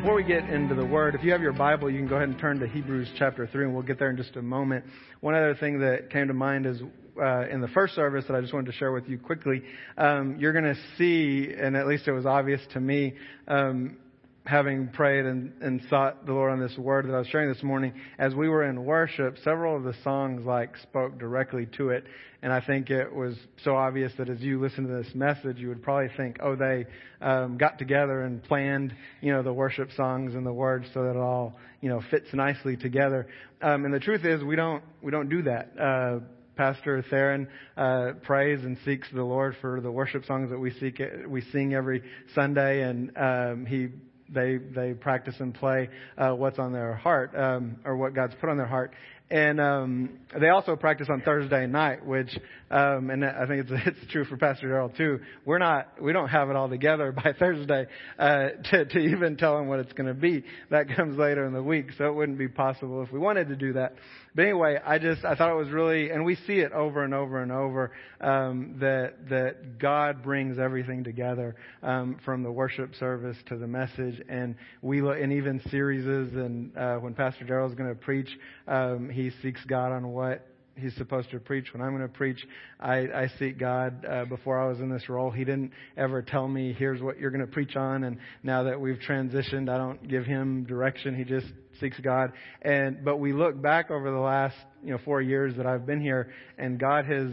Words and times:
before 0.00 0.14
we 0.14 0.24
get 0.24 0.48
into 0.48 0.74
the 0.74 0.84
word, 0.84 1.14
if 1.14 1.22
you 1.22 1.30
have 1.30 1.42
your 1.42 1.52
Bible, 1.52 1.90
you 1.90 1.98
can 1.98 2.08
go 2.08 2.16
ahead 2.16 2.30
and 2.30 2.38
turn 2.38 2.58
to 2.58 2.66
Hebrews 2.66 3.06
chapter 3.18 3.46
3, 3.46 3.66
and 3.66 3.74
we'll 3.74 3.82
get 3.82 3.98
there 3.98 4.08
in 4.08 4.16
just 4.16 4.34
a 4.36 4.40
moment. 4.40 4.82
One 5.20 5.34
other 5.34 5.54
thing 5.54 5.80
that 5.80 6.08
came 6.08 6.28
to 6.28 6.32
mind 6.32 6.64
is 6.64 6.80
uh, 7.22 7.46
in 7.48 7.60
the 7.60 7.68
first 7.68 7.94
service 7.94 8.24
that 8.26 8.34
I 8.34 8.40
just 8.40 8.54
wanted 8.54 8.72
to 8.72 8.78
share 8.78 8.92
with 8.92 9.06
you 9.10 9.18
quickly. 9.18 9.62
Um, 9.98 10.36
you're 10.38 10.54
going 10.54 10.64
to 10.64 10.76
see, 10.96 11.52
and 11.54 11.76
at 11.76 11.86
least 11.86 12.08
it 12.08 12.12
was 12.12 12.24
obvious 12.24 12.62
to 12.72 12.80
me, 12.80 13.12
um, 13.46 13.98
having 14.44 14.88
prayed 14.88 15.26
and, 15.26 15.52
and 15.60 15.82
sought 15.90 16.24
the 16.24 16.32
Lord 16.32 16.50
on 16.50 16.60
this 16.60 16.76
word 16.78 17.06
that 17.06 17.14
I 17.14 17.18
was 17.18 17.28
sharing 17.28 17.52
this 17.52 17.62
morning, 17.62 17.92
as 18.18 18.34
we 18.34 18.48
were 18.48 18.64
in 18.64 18.84
worship, 18.84 19.36
several 19.44 19.76
of 19.76 19.84
the 19.84 19.94
songs 20.02 20.46
like 20.46 20.76
spoke 20.78 21.18
directly 21.18 21.66
to 21.76 21.90
it. 21.90 22.04
And 22.42 22.52
I 22.52 22.60
think 22.60 22.88
it 22.88 23.14
was 23.14 23.36
so 23.64 23.76
obvious 23.76 24.12
that 24.16 24.30
as 24.30 24.40
you 24.40 24.58
listen 24.58 24.86
to 24.86 25.02
this 25.02 25.14
message, 25.14 25.58
you 25.58 25.68
would 25.68 25.82
probably 25.82 26.08
think, 26.16 26.38
oh, 26.42 26.56
they 26.56 26.86
um, 27.20 27.58
got 27.58 27.78
together 27.78 28.22
and 28.22 28.42
planned, 28.42 28.94
you 29.20 29.30
know, 29.30 29.42
the 29.42 29.52
worship 29.52 29.90
songs 29.94 30.34
and 30.34 30.46
the 30.46 30.52
words 30.52 30.86
so 30.94 31.02
that 31.02 31.10
it 31.10 31.16
all, 31.18 31.54
you 31.82 31.90
know, 31.90 32.02
fits 32.10 32.28
nicely 32.32 32.78
together. 32.78 33.26
Um, 33.60 33.84
and 33.84 33.92
the 33.92 34.00
truth 34.00 34.24
is, 34.24 34.42
we 34.42 34.56
don't 34.56 34.82
we 35.02 35.10
don't 35.10 35.28
do 35.28 35.42
that. 35.42 35.78
Uh, 35.78 36.20
Pastor 36.56 37.02
Theron 37.08 37.48
uh, 37.76 38.12
prays 38.22 38.60
and 38.64 38.76
seeks 38.84 39.08
the 39.14 39.22
Lord 39.22 39.56
for 39.60 39.80
the 39.80 39.90
worship 39.90 40.24
songs 40.24 40.50
that 40.50 40.58
we 40.58 40.70
seek 40.72 41.00
we 41.28 41.42
sing 41.52 41.74
every 41.74 42.02
Sunday, 42.34 42.82
and 42.82 43.12
um, 43.16 43.66
he 43.66 43.88
they 44.32 44.58
they 44.58 44.94
practice 44.94 45.34
and 45.40 45.54
play 45.54 45.88
uh, 46.18 46.30
what's 46.30 46.58
on 46.58 46.72
their 46.72 46.94
heart 46.94 47.34
um, 47.36 47.76
or 47.84 47.96
what 47.96 48.14
God's 48.14 48.34
put 48.40 48.48
on 48.48 48.56
their 48.56 48.66
heart. 48.66 48.92
And 49.30 49.60
um, 49.60 50.18
they 50.40 50.48
also 50.48 50.74
practice 50.74 51.06
on 51.08 51.20
Thursday 51.20 51.66
night, 51.68 52.04
which, 52.04 52.36
um, 52.68 53.10
and 53.10 53.24
I 53.24 53.46
think 53.46 53.68
it's, 53.68 53.70
it's 53.86 54.12
true 54.12 54.24
for 54.24 54.36
Pastor 54.36 54.66
Darrell 54.66 54.88
too. 54.88 55.20
We're 55.44 55.58
not, 55.58 56.02
we 56.02 56.12
don't 56.12 56.28
have 56.28 56.50
it 56.50 56.56
all 56.56 56.68
together 56.68 57.12
by 57.24 57.32
Thursday 57.38 57.86
uh, 58.18 58.48
to, 58.70 58.84
to 58.86 58.98
even 58.98 59.36
tell 59.36 59.56
them 59.56 59.68
what 59.68 59.78
it's 59.78 59.92
going 59.92 60.08
to 60.08 60.20
be. 60.20 60.44
That 60.70 60.94
comes 60.96 61.16
later 61.16 61.46
in 61.46 61.52
the 61.52 61.62
week, 61.62 61.90
so 61.96 62.06
it 62.06 62.14
wouldn't 62.14 62.38
be 62.38 62.48
possible 62.48 63.02
if 63.02 63.12
we 63.12 63.20
wanted 63.20 63.48
to 63.48 63.56
do 63.56 63.74
that. 63.74 63.94
But 64.34 64.42
anyway, 64.42 64.78
I 64.84 64.98
just 64.98 65.24
I 65.24 65.34
thought 65.34 65.50
it 65.50 65.56
was 65.56 65.70
really, 65.70 66.10
and 66.10 66.24
we 66.24 66.36
see 66.46 66.60
it 66.60 66.70
over 66.72 67.02
and 67.02 67.12
over 67.12 67.42
and 67.42 67.50
over 67.50 67.90
um, 68.20 68.76
that 68.78 69.28
that 69.28 69.78
God 69.80 70.22
brings 70.22 70.56
everything 70.56 71.02
together 71.02 71.56
um, 71.82 72.16
from 72.24 72.44
the 72.44 72.52
worship 72.52 72.94
service 72.94 73.36
to 73.48 73.56
the 73.56 73.66
message, 73.66 74.22
and 74.28 74.54
we 74.82 75.02
look, 75.02 75.16
and 75.20 75.32
even 75.32 75.60
series 75.70 76.06
and 76.06 76.76
uh, 76.76 76.96
when 76.96 77.14
Pastor 77.14 77.44
Darrell 77.44 77.68
is 77.68 77.74
going 77.74 77.88
to 77.88 78.00
preach, 78.00 78.28
um, 78.68 79.10
he 79.10 79.19
seeks 79.42 79.62
God 79.66 79.92
on 79.92 80.08
what 80.08 80.46
he's 80.80 80.94
supposed 80.96 81.30
to 81.30 81.38
preach. 81.38 81.66
When 81.72 81.82
I'm 81.82 81.94
going 81.94 82.08
to 82.08 82.08
preach, 82.08 82.42
I, 82.78 82.96
I 82.98 83.30
seek 83.38 83.58
God. 83.58 84.04
Uh, 84.04 84.24
before 84.24 84.58
I 84.58 84.66
was 84.66 84.80
in 84.80 84.88
this 84.88 85.08
role, 85.08 85.30
he 85.30 85.44
didn't 85.44 85.72
ever 85.96 86.22
tell 86.22 86.48
me, 86.48 86.72
"Here's 86.72 87.02
what 87.02 87.18
you're 87.18 87.30
going 87.30 87.44
to 87.44 87.52
preach 87.52 87.76
on." 87.76 88.04
And 88.04 88.18
now 88.42 88.62
that 88.64 88.80
we've 88.80 88.98
transitioned, 89.06 89.68
I 89.68 89.76
don't 89.76 90.08
give 90.08 90.24
him 90.24 90.64
direction. 90.64 91.14
He 91.14 91.24
just 91.24 91.46
seeks 91.80 91.98
God. 92.00 92.32
And 92.62 93.04
but 93.04 93.18
we 93.18 93.32
look 93.32 93.60
back 93.60 93.90
over 93.90 94.10
the 94.10 94.18
last 94.18 94.56
you 94.82 94.92
know 94.92 94.98
four 95.04 95.20
years 95.20 95.56
that 95.56 95.66
I've 95.66 95.86
been 95.86 96.00
here, 96.00 96.32
and 96.58 96.78
God 96.78 97.04
has 97.06 97.30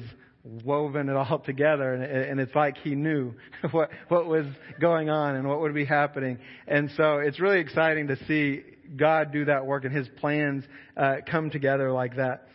woven 0.63 1.09
it 1.09 1.15
all 1.15 1.39
together 1.45 1.93
and, 1.93 2.03
and 2.03 2.39
it's 2.39 2.55
like 2.55 2.77
he 2.77 2.95
knew 2.95 3.33
what 3.71 3.89
what 4.07 4.27
was 4.27 4.45
going 4.79 5.09
on 5.09 5.35
and 5.35 5.47
what 5.47 5.59
would 5.59 5.73
be 5.73 5.83
happening 5.83 6.37
and 6.67 6.89
so 6.95 7.17
it's 7.17 7.39
really 7.39 7.59
exciting 7.59 8.07
to 8.07 8.15
see 8.25 8.63
God 8.95 9.31
do 9.31 9.45
that 9.45 9.65
work 9.65 9.85
and 9.85 9.93
his 9.93 10.07
plans 10.19 10.63
uh, 10.95 11.17
come 11.29 11.49
together 11.49 11.91
like 11.91 12.15
that 12.17 12.47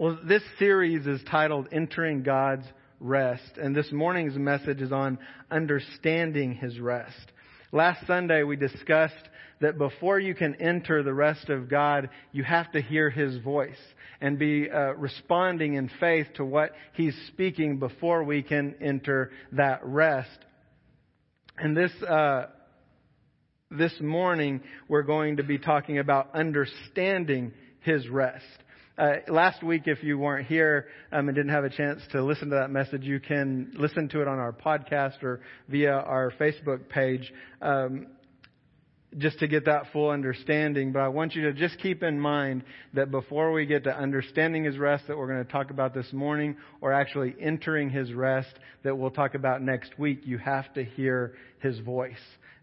well, 0.00 0.18
this 0.24 0.42
series 0.58 1.06
is 1.06 1.20
titled 1.30 1.68
Entering 1.72 2.22
God's 2.22 2.64
Rest, 3.00 3.58
and 3.60 3.76
this 3.76 3.92
morning's 3.92 4.34
message 4.34 4.80
is 4.80 4.92
on 4.92 5.18
understanding 5.50 6.54
His 6.54 6.80
rest. 6.80 7.32
Last 7.70 8.06
Sunday 8.06 8.42
we 8.42 8.56
discussed 8.56 9.28
that 9.60 9.76
before 9.76 10.18
you 10.18 10.34
can 10.34 10.54
enter 10.54 11.02
the 11.02 11.12
rest 11.12 11.50
of 11.50 11.68
God, 11.68 12.08
you 12.32 12.42
have 12.44 12.72
to 12.72 12.80
hear 12.80 13.10
His 13.10 13.42
voice 13.42 13.76
and 14.22 14.38
be 14.38 14.70
uh, 14.70 14.94
responding 14.94 15.74
in 15.74 15.90
faith 16.00 16.28
to 16.36 16.46
what 16.46 16.70
He's 16.94 17.14
speaking 17.26 17.78
before 17.78 18.24
we 18.24 18.42
can 18.42 18.76
enter 18.80 19.30
that 19.52 19.84
rest. 19.84 20.30
And 21.58 21.76
this, 21.76 21.92
uh, 22.08 22.46
this 23.70 23.92
morning 24.00 24.60
we're 24.88 25.02
going 25.02 25.36
to 25.36 25.44
be 25.44 25.56
talking 25.56 25.98
about 25.98 26.34
understanding 26.34 27.52
His 27.82 28.08
rest. 28.08 28.44
Uh, 28.98 29.12
last 29.28 29.62
week, 29.62 29.82
if 29.86 30.02
you 30.02 30.18
weren't 30.18 30.48
here 30.48 30.88
um, 31.12 31.28
and 31.28 31.36
didn't 31.36 31.52
have 31.52 31.62
a 31.62 31.70
chance 31.70 32.02
to 32.10 32.22
listen 32.22 32.50
to 32.50 32.56
that 32.56 32.70
message, 32.70 33.04
you 33.04 33.20
can 33.20 33.72
listen 33.76 34.08
to 34.08 34.20
it 34.20 34.26
on 34.26 34.38
our 34.38 34.52
podcast 34.52 35.22
or 35.22 35.40
via 35.68 35.92
our 35.92 36.32
Facebook 36.32 36.88
page. 36.88 37.32
Um, 37.62 38.08
just 39.18 39.38
to 39.40 39.48
get 39.48 39.64
that 39.64 39.84
full 39.92 40.10
understanding, 40.10 40.92
but 40.92 41.00
I 41.00 41.08
want 41.08 41.34
you 41.34 41.42
to 41.42 41.52
just 41.52 41.80
keep 41.80 42.04
in 42.04 42.20
mind 42.20 42.62
that 42.94 43.10
before 43.10 43.50
we 43.50 43.66
get 43.66 43.84
to 43.84 43.96
understanding 43.96 44.64
His 44.64 44.78
rest 44.78 45.04
that 45.08 45.16
we're 45.16 45.26
going 45.26 45.44
to 45.44 45.50
talk 45.50 45.70
about 45.70 45.94
this 45.94 46.12
morning, 46.12 46.56
or 46.80 46.92
actually 46.92 47.34
entering 47.40 47.90
His 47.90 48.12
rest 48.12 48.52
that 48.82 48.96
we'll 48.96 49.10
talk 49.10 49.34
about 49.34 49.62
next 49.62 49.98
week, 49.98 50.22
you 50.24 50.38
have 50.38 50.72
to 50.74 50.84
hear 50.84 51.34
His 51.60 51.78
voice 51.80 52.14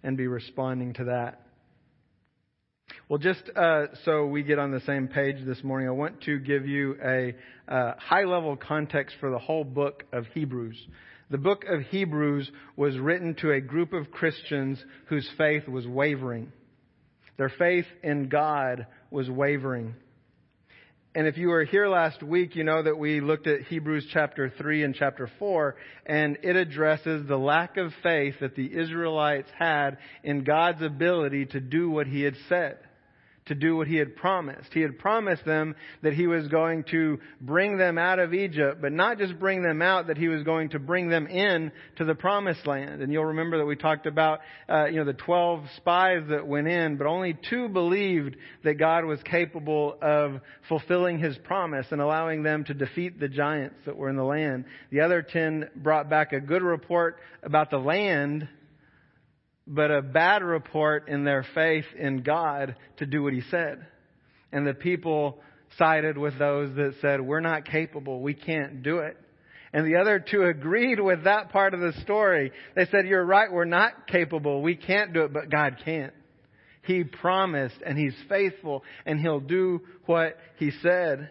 and 0.03 0.17
be 0.17 0.27
responding 0.27 0.93
to 0.93 1.05
that. 1.05 1.41
Well, 3.09 3.19
just 3.19 3.43
uh, 3.55 3.87
so 4.05 4.25
we 4.25 4.43
get 4.43 4.59
on 4.59 4.71
the 4.71 4.81
same 4.81 5.07
page 5.07 5.37
this 5.45 5.63
morning, 5.63 5.87
I 5.87 5.91
want 5.91 6.21
to 6.23 6.39
give 6.39 6.67
you 6.67 6.97
a 7.03 7.35
uh, 7.67 7.93
high 7.97 8.23
level 8.23 8.55
context 8.57 9.15
for 9.19 9.29
the 9.29 9.39
whole 9.39 9.63
book 9.63 10.03
of 10.11 10.25
Hebrews. 10.33 10.77
The 11.29 11.37
book 11.37 11.65
of 11.65 11.81
Hebrews 11.81 12.49
was 12.75 12.97
written 12.97 13.35
to 13.35 13.51
a 13.51 13.61
group 13.61 13.93
of 13.93 14.11
Christians 14.11 14.83
whose 15.07 15.29
faith 15.37 15.67
was 15.67 15.85
wavering. 15.85 16.51
Their 17.37 17.49
faith 17.49 17.85
in 18.03 18.29
God 18.29 18.87
was 19.11 19.29
wavering. 19.29 19.95
And 21.17 21.25
if 21.25 21.35
you 21.35 21.47
were 21.47 21.63
here 21.63 21.87
last 21.87 22.21
week, 22.21 22.55
you 22.55 22.63
know 22.63 22.83
that 22.83 22.99
we 22.99 23.21
looked 23.21 23.47
at 23.47 23.63
Hebrews 23.63 24.05
chapter 24.13 24.53
3 24.55 24.83
and 24.83 24.93
chapter 24.93 25.27
4, 25.39 25.75
and 26.05 26.37
it 26.43 26.55
addresses 26.55 27.27
the 27.27 27.39
lack 27.39 27.77
of 27.77 27.91
faith 28.03 28.35
that 28.39 28.55
the 28.55 28.71
Israelites 28.71 29.49
had 29.57 29.97
in 30.23 30.43
God's 30.43 30.83
ability 30.83 31.47
to 31.47 31.59
do 31.59 31.89
what 31.89 32.05
He 32.05 32.21
had 32.21 32.35
said 32.47 32.77
to 33.47 33.55
do 33.55 33.75
what 33.75 33.87
he 33.87 33.95
had 33.95 34.15
promised. 34.15 34.73
He 34.73 34.81
had 34.81 34.99
promised 34.99 35.45
them 35.45 35.75
that 36.03 36.13
he 36.13 36.27
was 36.27 36.47
going 36.47 36.83
to 36.91 37.19
bring 37.41 37.77
them 37.77 37.97
out 37.97 38.19
of 38.19 38.33
Egypt, 38.33 38.81
but 38.81 38.91
not 38.91 39.17
just 39.17 39.39
bring 39.39 39.61
them 39.61 39.81
out, 39.81 40.07
that 40.07 40.17
he 40.17 40.27
was 40.27 40.43
going 40.43 40.69
to 40.69 40.79
bring 40.79 41.09
them 41.09 41.27
in 41.27 41.71
to 41.97 42.05
the 42.05 42.15
promised 42.15 42.65
land. 42.67 43.01
And 43.01 43.11
you'll 43.11 43.25
remember 43.25 43.57
that 43.57 43.65
we 43.65 43.75
talked 43.75 44.05
about, 44.05 44.39
uh, 44.69 44.85
you 44.85 44.97
know, 44.97 45.05
the 45.05 45.13
12 45.13 45.63
spies 45.77 46.23
that 46.29 46.47
went 46.47 46.67
in, 46.67 46.97
but 46.97 47.07
only 47.07 47.37
two 47.49 47.67
believed 47.69 48.35
that 48.63 48.75
God 48.75 49.05
was 49.05 49.19
capable 49.23 49.97
of 50.01 50.39
fulfilling 50.69 51.19
his 51.19 51.37
promise 51.39 51.87
and 51.91 52.01
allowing 52.01 52.43
them 52.43 52.63
to 52.65 52.73
defeat 52.73 53.19
the 53.19 53.27
giants 53.27 53.75
that 53.85 53.95
were 53.95 54.09
in 54.09 54.15
the 54.15 54.23
land. 54.23 54.65
The 54.91 55.01
other 55.01 55.21
10 55.21 55.69
brought 55.75 56.09
back 56.09 56.33
a 56.33 56.39
good 56.39 56.61
report 56.61 57.17
about 57.43 57.69
the 57.69 57.77
land, 57.77 58.47
but 59.67 59.91
a 59.91 60.01
bad 60.01 60.43
report 60.43 61.09
in 61.09 61.25
their 61.25 61.45
faith 61.53 61.85
in 61.97 62.23
God 62.23 62.75
to 62.97 63.05
do 63.05 63.21
what 63.21 63.33
he 63.33 63.41
said. 63.51 63.85
And 64.51 64.65
the 64.65 64.73
people 64.73 65.39
sided 65.77 66.17
with 66.17 66.39
those 66.39 66.73
that 66.75 66.95
said, 67.01 67.19
we're 67.19 67.41
not 67.41 67.65
capable, 67.65 68.21
we 68.21 68.33
can't 68.33 68.81
do 68.81 68.99
it. 68.99 69.17
And 69.73 69.85
the 69.85 69.97
other 69.97 70.19
two 70.19 70.43
agreed 70.43 70.99
with 70.99 71.25
that 71.25 71.51
part 71.51 71.73
of 71.73 71.81
the 71.81 71.93
story. 72.01 72.53
They 72.75 72.85
said, 72.85 73.05
you're 73.05 73.25
right, 73.25 73.51
we're 73.51 73.65
not 73.65 74.07
capable, 74.07 74.61
we 74.61 74.75
can't 74.75 75.13
do 75.13 75.23
it, 75.23 75.33
but 75.33 75.51
God 75.51 75.77
can't. 75.83 76.13
He 76.83 77.03
promised 77.03 77.75
and 77.85 77.97
He's 77.97 78.15
faithful 78.29 78.83
and 79.05 79.19
He'll 79.19 79.41
do 79.41 79.81
what 80.05 80.37
He 80.57 80.71
said. 80.81 81.29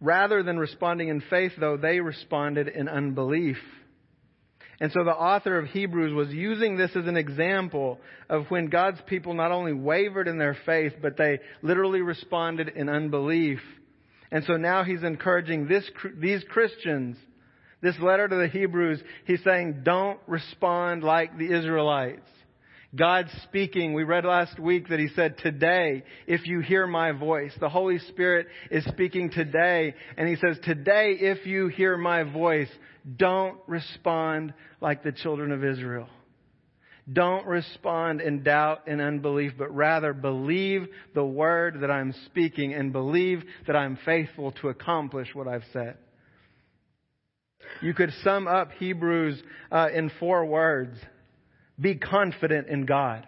Rather 0.00 0.42
than 0.42 0.58
responding 0.58 1.08
in 1.08 1.22
faith, 1.30 1.52
though, 1.58 1.76
they 1.76 2.00
responded 2.00 2.66
in 2.66 2.88
unbelief. 2.88 3.56
And 4.80 4.90
so 4.92 5.04
the 5.04 5.10
author 5.10 5.58
of 5.58 5.66
Hebrews 5.66 6.12
was 6.12 6.34
using 6.34 6.76
this 6.76 6.90
as 6.96 7.06
an 7.06 7.16
example 7.16 8.00
of 8.28 8.46
when 8.50 8.66
God's 8.66 9.00
people 9.06 9.34
not 9.34 9.52
only 9.52 9.72
wavered 9.72 10.26
in 10.28 10.38
their 10.38 10.56
faith, 10.66 10.94
but 11.00 11.16
they 11.16 11.38
literally 11.62 12.00
responded 12.00 12.68
in 12.68 12.88
unbelief. 12.88 13.60
And 14.30 14.44
so 14.44 14.56
now 14.56 14.82
he's 14.82 15.02
encouraging 15.02 15.68
this, 15.68 15.88
these 16.18 16.42
Christians, 16.48 17.16
this 17.82 17.98
letter 18.00 18.26
to 18.26 18.34
the 18.34 18.48
Hebrews, 18.48 19.00
he's 19.26 19.44
saying, 19.44 19.82
don't 19.84 20.18
respond 20.26 21.04
like 21.04 21.38
the 21.38 21.52
Israelites. 21.52 22.28
God's 22.94 23.30
speaking. 23.44 23.92
We 23.92 24.04
read 24.04 24.24
last 24.24 24.58
week 24.58 24.88
that 24.88 25.00
He 25.00 25.08
said, 25.16 25.38
Today, 25.38 26.04
if 26.26 26.46
you 26.46 26.60
hear 26.60 26.86
my 26.86 27.12
voice, 27.12 27.52
the 27.58 27.68
Holy 27.68 27.98
Spirit 27.98 28.46
is 28.70 28.84
speaking 28.84 29.30
today. 29.30 29.94
And 30.16 30.28
He 30.28 30.36
says, 30.36 30.58
Today, 30.62 31.16
if 31.18 31.46
you 31.46 31.68
hear 31.68 31.96
my 31.96 32.22
voice, 32.22 32.68
don't 33.16 33.58
respond 33.66 34.54
like 34.80 35.02
the 35.02 35.12
children 35.12 35.50
of 35.50 35.64
Israel. 35.64 36.08
Don't 37.12 37.46
respond 37.46 38.20
in 38.20 38.42
doubt 38.42 38.86
and 38.86 39.00
unbelief, 39.00 39.52
but 39.58 39.74
rather 39.74 40.14
believe 40.14 40.86
the 41.14 41.24
word 41.24 41.80
that 41.80 41.90
I'm 41.90 42.14
speaking 42.26 42.72
and 42.72 42.92
believe 42.92 43.42
that 43.66 43.76
I'm 43.76 43.98
faithful 44.04 44.52
to 44.62 44.68
accomplish 44.68 45.28
what 45.34 45.48
I've 45.48 45.64
said. 45.72 45.98
You 47.82 47.92
could 47.92 48.12
sum 48.22 48.46
up 48.46 48.70
Hebrews 48.78 49.42
uh, 49.70 49.88
in 49.92 50.10
four 50.18 50.46
words 50.46 50.96
Be 51.80 51.96
confident 51.96 52.68
in 52.68 52.86
God. 52.86 53.26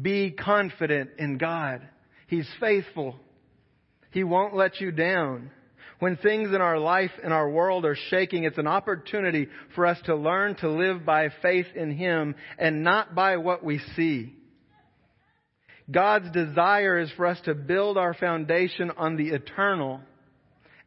Be 0.00 0.30
confident 0.30 1.10
in 1.18 1.38
God. 1.38 1.86
He's 2.28 2.48
faithful. 2.60 3.16
He 4.10 4.24
won't 4.24 4.54
let 4.54 4.80
you 4.80 4.92
down. 4.92 5.50
When 5.98 6.16
things 6.16 6.48
in 6.48 6.60
our 6.60 6.78
life 6.78 7.12
and 7.24 7.32
our 7.32 7.48
world 7.48 7.86
are 7.86 7.96
shaking, 8.10 8.44
it's 8.44 8.58
an 8.58 8.66
opportunity 8.66 9.48
for 9.74 9.86
us 9.86 9.98
to 10.04 10.14
learn 10.14 10.54
to 10.56 10.70
live 10.70 11.06
by 11.06 11.30
faith 11.40 11.66
in 11.74 11.90
Him 11.90 12.34
and 12.58 12.84
not 12.84 13.14
by 13.14 13.38
what 13.38 13.64
we 13.64 13.80
see. 13.96 14.34
God's 15.90 16.30
desire 16.32 16.98
is 16.98 17.10
for 17.16 17.26
us 17.26 17.40
to 17.44 17.54
build 17.54 17.96
our 17.96 18.12
foundation 18.12 18.90
on 18.96 19.16
the 19.16 19.28
eternal 19.28 20.00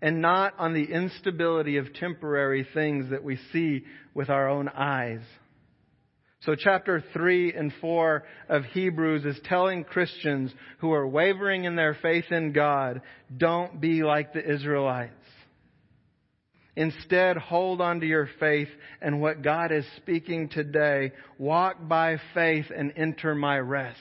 and 0.02 0.22
not 0.22 0.54
on 0.60 0.74
the 0.74 0.84
instability 0.84 1.78
of 1.78 1.94
temporary 1.94 2.68
things 2.74 3.10
that 3.10 3.24
we 3.24 3.40
see 3.52 3.86
with 4.14 4.30
our 4.30 4.48
own 4.48 4.70
eyes. 4.70 5.22
So 6.46 6.56
chapter 6.56 7.04
3 7.14 7.54
and 7.54 7.74
4 7.82 8.24
of 8.48 8.64
Hebrews 8.66 9.26
is 9.26 9.40
telling 9.44 9.84
Christians 9.84 10.54
who 10.78 10.94
are 10.94 11.08
wavering 11.08 11.66
in 11.66 11.76
their 11.76 11.96
faith 12.02 12.32
in 12.32 12.54
God, 12.54 13.02
don't 13.36 13.82
be 13.82 14.04
like 14.04 14.32
the 14.32 14.50
Israelites. 14.50 15.14
Instead, 16.78 17.36
hold 17.36 17.82
on 17.82 18.00
to 18.00 18.06
your 18.06 18.30
faith 18.40 18.70
and 19.02 19.20
what 19.20 19.42
God 19.42 19.74
is 19.74 19.86
speaking 19.98 20.48
today. 20.48 21.12
Walk 21.38 21.76
by 21.90 22.22
faith 22.34 22.68
and 22.74 22.94
enter 22.96 23.36
my 23.36 23.60
rest. 23.60 24.00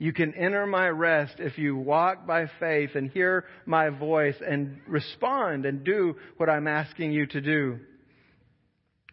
You 0.00 0.12
can 0.12 0.34
enter 0.34 0.66
my 0.66 0.88
rest 0.88 1.34
if 1.38 1.56
you 1.56 1.76
walk 1.76 2.26
by 2.26 2.46
faith 2.58 2.96
and 2.96 3.08
hear 3.08 3.44
my 3.64 3.90
voice 3.90 4.34
and 4.44 4.80
respond 4.88 5.66
and 5.66 5.84
do 5.84 6.16
what 6.36 6.48
I'm 6.48 6.66
asking 6.66 7.12
you 7.12 7.26
to 7.26 7.40
do. 7.40 7.78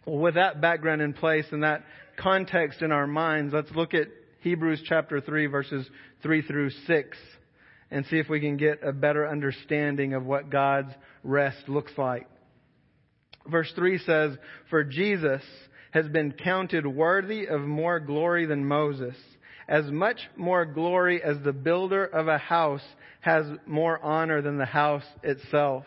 Well, 0.07 0.19
with 0.19 0.35
that 0.35 0.61
background 0.61 1.01
in 1.01 1.11
place 1.11 1.45
and 1.51 1.63
that 1.63 1.83
context 2.15 2.81
in 2.81 2.93
our 2.93 3.05
minds, 3.05 3.53
let's 3.53 3.71
look 3.71 3.93
at 3.93 4.07
Hebrews 4.39 4.81
chapter 4.87 5.19
3 5.19 5.47
verses 5.47 5.85
3 6.23 6.43
through 6.43 6.69
6 6.69 7.17
and 7.91 8.05
see 8.05 8.17
if 8.17 8.29
we 8.29 8.39
can 8.39 8.55
get 8.55 8.79
a 8.81 8.93
better 8.93 9.27
understanding 9.27 10.13
of 10.13 10.25
what 10.25 10.49
God's 10.49 10.93
rest 11.25 11.67
looks 11.67 11.91
like. 11.97 12.25
Verse 13.51 13.69
3 13.75 13.97
says, 13.97 14.37
For 14.69 14.85
Jesus 14.85 15.41
has 15.91 16.07
been 16.07 16.31
counted 16.31 16.87
worthy 16.87 17.45
of 17.45 17.59
more 17.61 17.99
glory 17.99 18.45
than 18.45 18.65
Moses 18.65 19.15
as 19.67 19.91
much 19.91 20.21
more 20.37 20.63
glory 20.63 21.21
as 21.21 21.35
the 21.43 21.51
builder 21.51 22.05
of 22.05 22.29
a 22.29 22.37
house 22.37 22.85
has 23.19 23.45
more 23.65 24.01
honor 24.01 24.41
than 24.41 24.57
the 24.57 24.65
house 24.65 25.03
itself. 25.21 25.83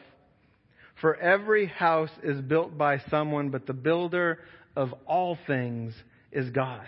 For 1.00 1.16
every 1.16 1.66
house 1.66 2.10
is 2.22 2.40
built 2.40 2.76
by 2.76 2.98
someone, 3.10 3.50
but 3.50 3.66
the 3.66 3.72
builder 3.72 4.38
of 4.76 4.92
all 5.06 5.38
things 5.46 5.94
is 6.30 6.50
God. 6.50 6.86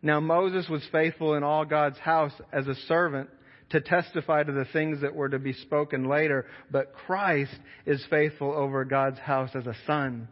Now 0.00 0.20
Moses 0.20 0.68
was 0.68 0.82
faithful 0.90 1.34
in 1.34 1.42
all 1.42 1.64
God's 1.64 1.98
house 1.98 2.32
as 2.52 2.66
a 2.66 2.74
servant 2.86 3.28
to 3.70 3.80
testify 3.80 4.42
to 4.42 4.52
the 4.52 4.64
things 4.72 5.02
that 5.02 5.14
were 5.14 5.28
to 5.28 5.38
be 5.38 5.52
spoken 5.52 6.08
later, 6.08 6.46
but 6.70 6.94
Christ 6.94 7.54
is 7.84 8.02
faithful 8.08 8.52
over 8.52 8.84
God's 8.84 9.18
house 9.18 9.50
as 9.54 9.66
a 9.66 9.76
son. 9.86 10.28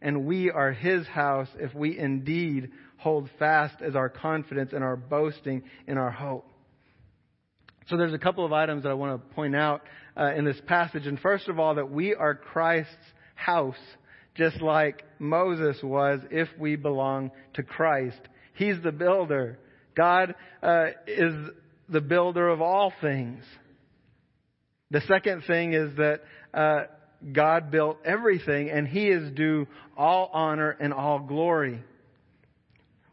And 0.00 0.24
we 0.24 0.50
are 0.50 0.72
his 0.72 1.06
house 1.06 1.48
if 1.58 1.74
we 1.74 1.98
indeed 1.98 2.70
hold 2.96 3.28
fast 3.38 3.82
as 3.82 3.94
our 3.94 4.08
confidence 4.08 4.72
and 4.72 4.82
our 4.82 4.96
boasting 4.96 5.64
in 5.86 5.98
our 5.98 6.10
hope. 6.10 6.46
So 7.88 7.96
there's 7.96 8.14
a 8.14 8.18
couple 8.18 8.44
of 8.44 8.52
items 8.52 8.84
that 8.84 8.90
I 8.90 8.94
want 8.94 9.20
to 9.20 9.34
point 9.34 9.56
out 9.56 9.82
uh, 10.16 10.32
in 10.34 10.44
this 10.44 10.60
passage. 10.66 11.06
And 11.06 11.18
first 11.18 11.48
of 11.48 11.58
all, 11.58 11.76
that 11.76 11.90
we 11.90 12.14
are 12.14 12.34
Christ's 12.34 12.92
house, 13.34 13.76
just 14.34 14.60
like 14.60 15.02
Moses 15.18 15.76
was 15.82 16.20
if 16.30 16.48
we 16.58 16.76
belong 16.76 17.30
to 17.54 17.62
Christ. 17.62 18.20
He's 18.54 18.80
the 18.82 18.92
builder. 18.92 19.58
God 19.94 20.34
uh, 20.62 20.86
is 21.06 21.34
the 21.88 22.00
builder 22.00 22.48
of 22.48 22.60
all 22.60 22.92
things. 23.00 23.42
The 24.90 25.00
second 25.02 25.44
thing 25.46 25.72
is 25.72 25.96
that 25.96 26.20
uh, 26.52 26.84
God 27.32 27.70
built 27.70 27.98
everything, 28.04 28.70
and 28.70 28.86
He 28.86 29.08
is 29.08 29.32
due 29.32 29.66
all 29.96 30.30
honor 30.32 30.76
and 30.78 30.92
all 30.92 31.20
glory. 31.20 31.82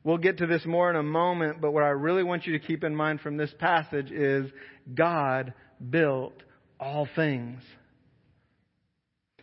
We'll 0.04 0.18
get 0.18 0.38
to 0.40 0.48
this 0.48 0.66
more 0.66 0.90
in 0.90 0.96
a 0.96 1.04
moment, 1.04 1.62
but 1.62 1.72
what 1.72 1.84
I 1.84 1.90
really 1.90 2.24
want 2.24 2.48
you 2.48 2.54
to 2.54 2.66
keep 2.66 2.84
in 2.84 2.96
mind 2.96 3.22
from 3.22 3.38
this 3.38 3.54
passage 3.60 4.12
is 4.12 4.50
God 4.94 5.54
built 5.90 6.34
all 6.80 7.08
things. 7.16 7.62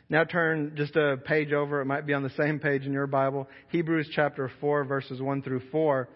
Now 0.08 0.24
turn 0.24 0.72
just 0.76 0.94
a 0.96 1.16
page 1.16 1.52
over. 1.52 1.80
It 1.80 1.86
might 1.86 2.06
be 2.06 2.14
on 2.14 2.22
the 2.22 2.30
same 2.30 2.60
page 2.60 2.84
in 2.84 2.92
your 2.92 3.08
Bible. 3.08 3.48
Hebrews 3.68 4.08
chapter 4.12 4.50
4 4.60 4.84
verses 4.84 5.20
1 5.20 5.42
through 5.42 5.62
4 5.72 6.08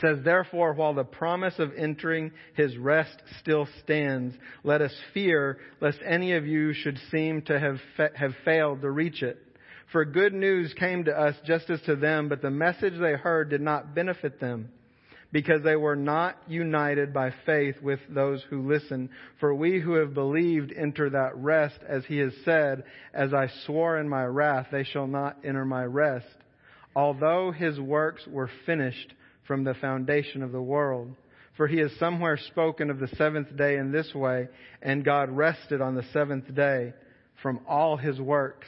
says, 0.00 0.18
Therefore, 0.24 0.72
while 0.72 0.94
the 0.94 1.02
promise 1.02 1.58
of 1.58 1.72
entering 1.76 2.30
his 2.54 2.76
rest 2.76 3.16
still 3.40 3.66
stands, 3.82 4.36
let 4.62 4.80
us 4.80 4.94
fear 5.12 5.58
lest 5.80 5.98
any 6.06 6.34
of 6.34 6.46
you 6.46 6.72
should 6.72 6.98
seem 7.10 7.42
to 7.42 7.58
have, 7.58 7.78
fa- 7.96 8.12
have 8.14 8.34
failed 8.44 8.82
to 8.82 8.90
reach 8.90 9.22
it. 9.24 9.38
For 9.90 10.04
good 10.04 10.32
news 10.32 10.72
came 10.78 11.04
to 11.06 11.10
us 11.12 11.34
just 11.44 11.68
as 11.70 11.80
to 11.82 11.96
them, 11.96 12.28
but 12.28 12.40
the 12.40 12.52
message 12.52 12.94
they 13.00 13.14
heard 13.14 13.50
did 13.50 13.60
not 13.60 13.92
benefit 13.92 14.38
them 14.38 14.68
because 15.32 15.62
they 15.62 15.76
were 15.76 15.96
not 15.96 16.36
united 16.48 17.12
by 17.12 17.32
faith 17.46 17.76
with 17.82 18.00
those 18.08 18.42
who 18.50 18.68
listen. 18.68 19.10
For 19.38 19.54
we 19.54 19.80
who 19.80 19.94
have 19.94 20.14
believed 20.14 20.72
enter 20.76 21.10
that 21.10 21.36
rest, 21.36 21.78
as 21.88 22.04
he 22.06 22.18
has 22.18 22.32
said, 22.44 22.84
As 23.14 23.32
I 23.32 23.48
swore 23.64 23.98
in 23.98 24.08
my 24.08 24.24
wrath, 24.24 24.68
they 24.72 24.84
shall 24.84 25.06
not 25.06 25.38
enter 25.44 25.64
my 25.64 25.84
rest. 25.84 26.26
Although 26.96 27.52
his 27.52 27.78
works 27.78 28.26
were 28.26 28.50
finished 28.66 29.14
from 29.46 29.64
the 29.64 29.74
foundation 29.74 30.42
of 30.42 30.52
the 30.52 30.62
world. 30.62 31.14
For 31.56 31.66
he 31.66 31.78
has 31.78 31.90
somewhere 31.98 32.38
spoken 32.38 32.90
of 32.90 32.98
the 32.98 33.08
seventh 33.16 33.56
day 33.56 33.76
in 33.76 33.92
this 33.92 34.14
way, 34.14 34.48
and 34.82 35.04
God 35.04 35.30
rested 35.30 35.80
on 35.80 35.94
the 35.94 36.04
seventh 36.12 36.52
day 36.54 36.94
from 37.42 37.60
all 37.68 37.96
his 37.96 38.20
works. 38.20 38.66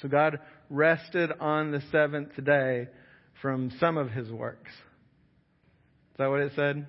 So 0.00 0.08
God 0.08 0.38
rested 0.70 1.30
on 1.40 1.70
the 1.70 1.82
seventh 1.92 2.32
day 2.42 2.88
from 3.42 3.72
some 3.78 3.96
of 3.96 4.10
his 4.10 4.30
works. 4.30 4.70
Is 6.18 6.24
that 6.24 6.30
what 6.30 6.40
it 6.40 6.50
said? 6.56 6.84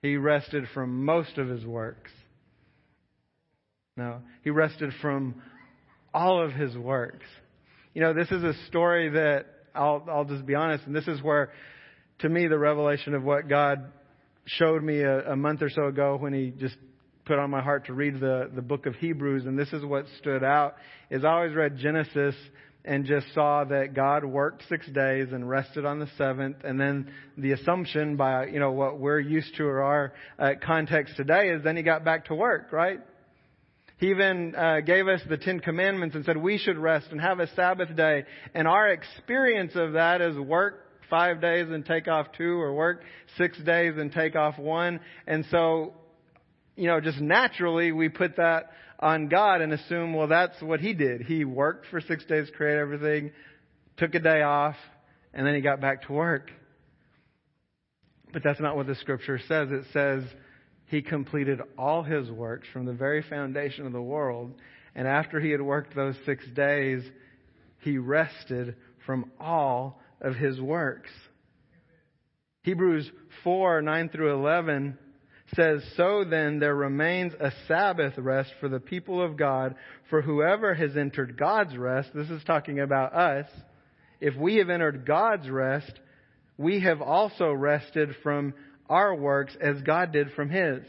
He 0.00 0.16
rested 0.16 0.64
from 0.72 1.04
most 1.04 1.36
of 1.36 1.46
his 1.46 1.62
works. 1.66 2.10
No, 3.98 4.20
he 4.42 4.48
rested 4.48 4.94
from 5.02 5.42
all 6.14 6.42
of 6.42 6.52
his 6.52 6.74
works. 6.74 7.26
You 7.92 8.00
know, 8.00 8.14
this 8.14 8.30
is 8.30 8.42
a 8.42 8.54
story 8.68 9.10
that 9.10 9.44
I'll, 9.74 10.02
I'll 10.08 10.24
just 10.24 10.46
be 10.46 10.54
honest, 10.54 10.86
and 10.86 10.96
this 10.96 11.06
is 11.06 11.20
where, 11.20 11.50
to 12.20 12.30
me, 12.30 12.46
the 12.46 12.58
revelation 12.58 13.12
of 13.12 13.24
what 13.24 13.46
God 13.46 13.92
showed 14.46 14.82
me 14.82 15.00
a, 15.00 15.32
a 15.32 15.36
month 15.36 15.60
or 15.60 15.68
so 15.68 15.88
ago 15.88 16.16
when 16.18 16.32
he 16.32 16.50
just 16.58 16.76
put 17.26 17.38
on 17.38 17.50
my 17.50 17.60
heart 17.60 17.84
to 17.88 17.92
read 17.92 18.18
the, 18.20 18.50
the 18.54 18.62
book 18.62 18.86
of 18.86 18.94
Hebrews, 18.94 19.44
and 19.44 19.58
this 19.58 19.70
is 19.70 19.84
what 19.84 20.06
stood 20.18 20.42
out, 20.42 20.76
is 21.10 21.26
I 21.26 21.28
always 21.28 21.54
read 21.54 21.76
Genesis 21.76 22.36
and 22.84 23.04
just 23.04 23.26
saw 23.34 23.64
that 23.64 23.94
God 23.94 24.24
worked 24.24 24.64
six 24.68 24.86
days 24.88 25.28
and 25.32 25.48
rested 25.48 25.84
on 25.84 26.00
the 26.00 26.08
seventh, 26.18 26.56
and 26.64 26.80
then 26.80 27.10
the 27.38 27.52
assumption 27.52 28.16
by, 28.16 28.46
you 28.46 28.58
know, 28.58 28.72
what 28.72 28.98
we're 28.98 29.20
used 29.20 29.54
to 29.56 29.64
or 29.64 29.82
our 29.82 30.12
uh, 30.38 30.50
context 30.64 31.16
today 31.16 31.50
is 31.50 31.62
then 31.62 31.76
he 31.76 31.82
got 31.82 32.04
back 32.04 32.26
to 32.26 32.34
work, 32.34 32.72
right? 32.72 33.00
He 33.98 34.10
even 34.10 34.56
uh, 34.56 34.80
gave 34.80 35.06
us 35.06 35.20
the 35.28 35.36
Ten 35.36 35.60
Commandments 35.60 36.16
and 36.16 36.24
said 36.24 36.36
we 36.36 36.58
should 36.58 36.76
rest 36.76 37.06
and 37.12 37.20
have 37.20 37.38
a 37.38 37.46
Sabbath 37.54 37.94
day. 37.94 38.24
And 38.52 38.66
our 38.66 38.88
experience 38.88 39.72
of 39.76 39.92
that 39.92 40.20
is 40.20 40.36
work 40.36 40.80
five 41.08 41.40
days 41.40 41.68
and 41.70 41.86
take 41.86 42.08
off 42.08 42.26
two, 42.36 42.60
or 42.60 42.74
work 42.74 43.02
six 43.38 43.56
days 43.58 43.94
and 43.96 44.10
take 44.10 44.34
off 44.34 44.58
one. 44.58 44.98
And 45.26 45.44
so 45.52 45.92
you 46.76 46.86
know, 46.86 47.00
just 47.00 47.20
naturally 47.20 47.92
we 47.92 48.08
put 48.08 48.36
that 48.36 48.70
on 49.02 49.28
God 49.28 49.60
and 49.60 49.72
assume, 49.72 50.14
well, 50.14 50.28
that's 50.28 50.62
what 50.62 50.80
he 50.80 50.94
did. 50.94 51.22
He 51.22 51.44
worked 51.44 51.86
for 51.90 52.00
six 52.00 52.24
days, 52.24 52.48
created 52.56 52.80
everything, 52.80 53.32
took 53.96 54.14
a 54.14 54.20
day 54.20 54.42
off, 54.42 54.76
and 55.34 55.44
then 55.44 55.54
he 55.54 55.60
got 55.60 55.80
back 55.80 56.06
to 56.06 56.12
work. 56.12 56.50
But 58.32 58.42
that's 58.44 58.60
not 58.60 58.76
what 58.76 58.86
the 58.86 58.94
scripture 58.94 59.40
says. 59.46 59.70
It 59.70 59.84
says 59.92 60.22
he 60.86 61.02
completed 61.02 61.60
all 61.76 62.02
his 62.04 62.30
works 62.30 62.68
from 62.72 62.86
the 62.86 62.92
very 62.92 63.22
foundation 63.22 63.86
of 63.86 63.92
the 63.92 64.00
world. 64.00 64.54
And 64.94 65.08
after 65.08 65.40
he 65.40 65.50
had 65.50 65.60
worked 65.60 65.94
those 65.94 66.16
six 66.24 66.44
days, 66.54 67.02
he 67.80 67.98
rested 67.98 68.76
from 69.04 69.32
all 69.40 70.00
of 70.20 70.36
his 70.36 70.60
works. 70.60 71.10
Hebrews 72.62 73.10
4, 73.42 73.82
9 73.82 74.08
through 74.10 74.32
11 74.34 74.96
says, 75.54 75.82
So 75.96 76.24
then 76.28 76.58
there 76.58 76.74
remains 76.74 77.32
a 77.38 77.52
Sabbath 77.68 78.14
rest 78.16 78.50
for 78.60 78.68
the 78.68 78.80
people 78.80 79.22
of 79.22 79.36
God, 79.36 79.74
for 80.10 80.22
whoever 80.22 80.74
has 80.74 80.96
entered 80.96 81.36
God's 81.36 81.76
rest, 81.76 82.10
this 82.14 82.30
is 82.30 82.42
talking 82.44 82.80
about 82.80 83.14
us, 83.14 83.46
if 84.20 84.36
we 84.36 84.56
have 84.56 84.70
entered 84.70 85.04
God's 85.04 85.48
rest, 85.48 85.92
we 86.56 86.80
have 86.80 87.02
also 87.02 87.52
rested 87.52 88.10
from 88.22 88.54
our 88.88 89.14
works 89.14 89.56
as 89.60 89.82
God 89.82 90.12
did 90.12 90.30
from 90.32 90.48
His. 90.48 90.82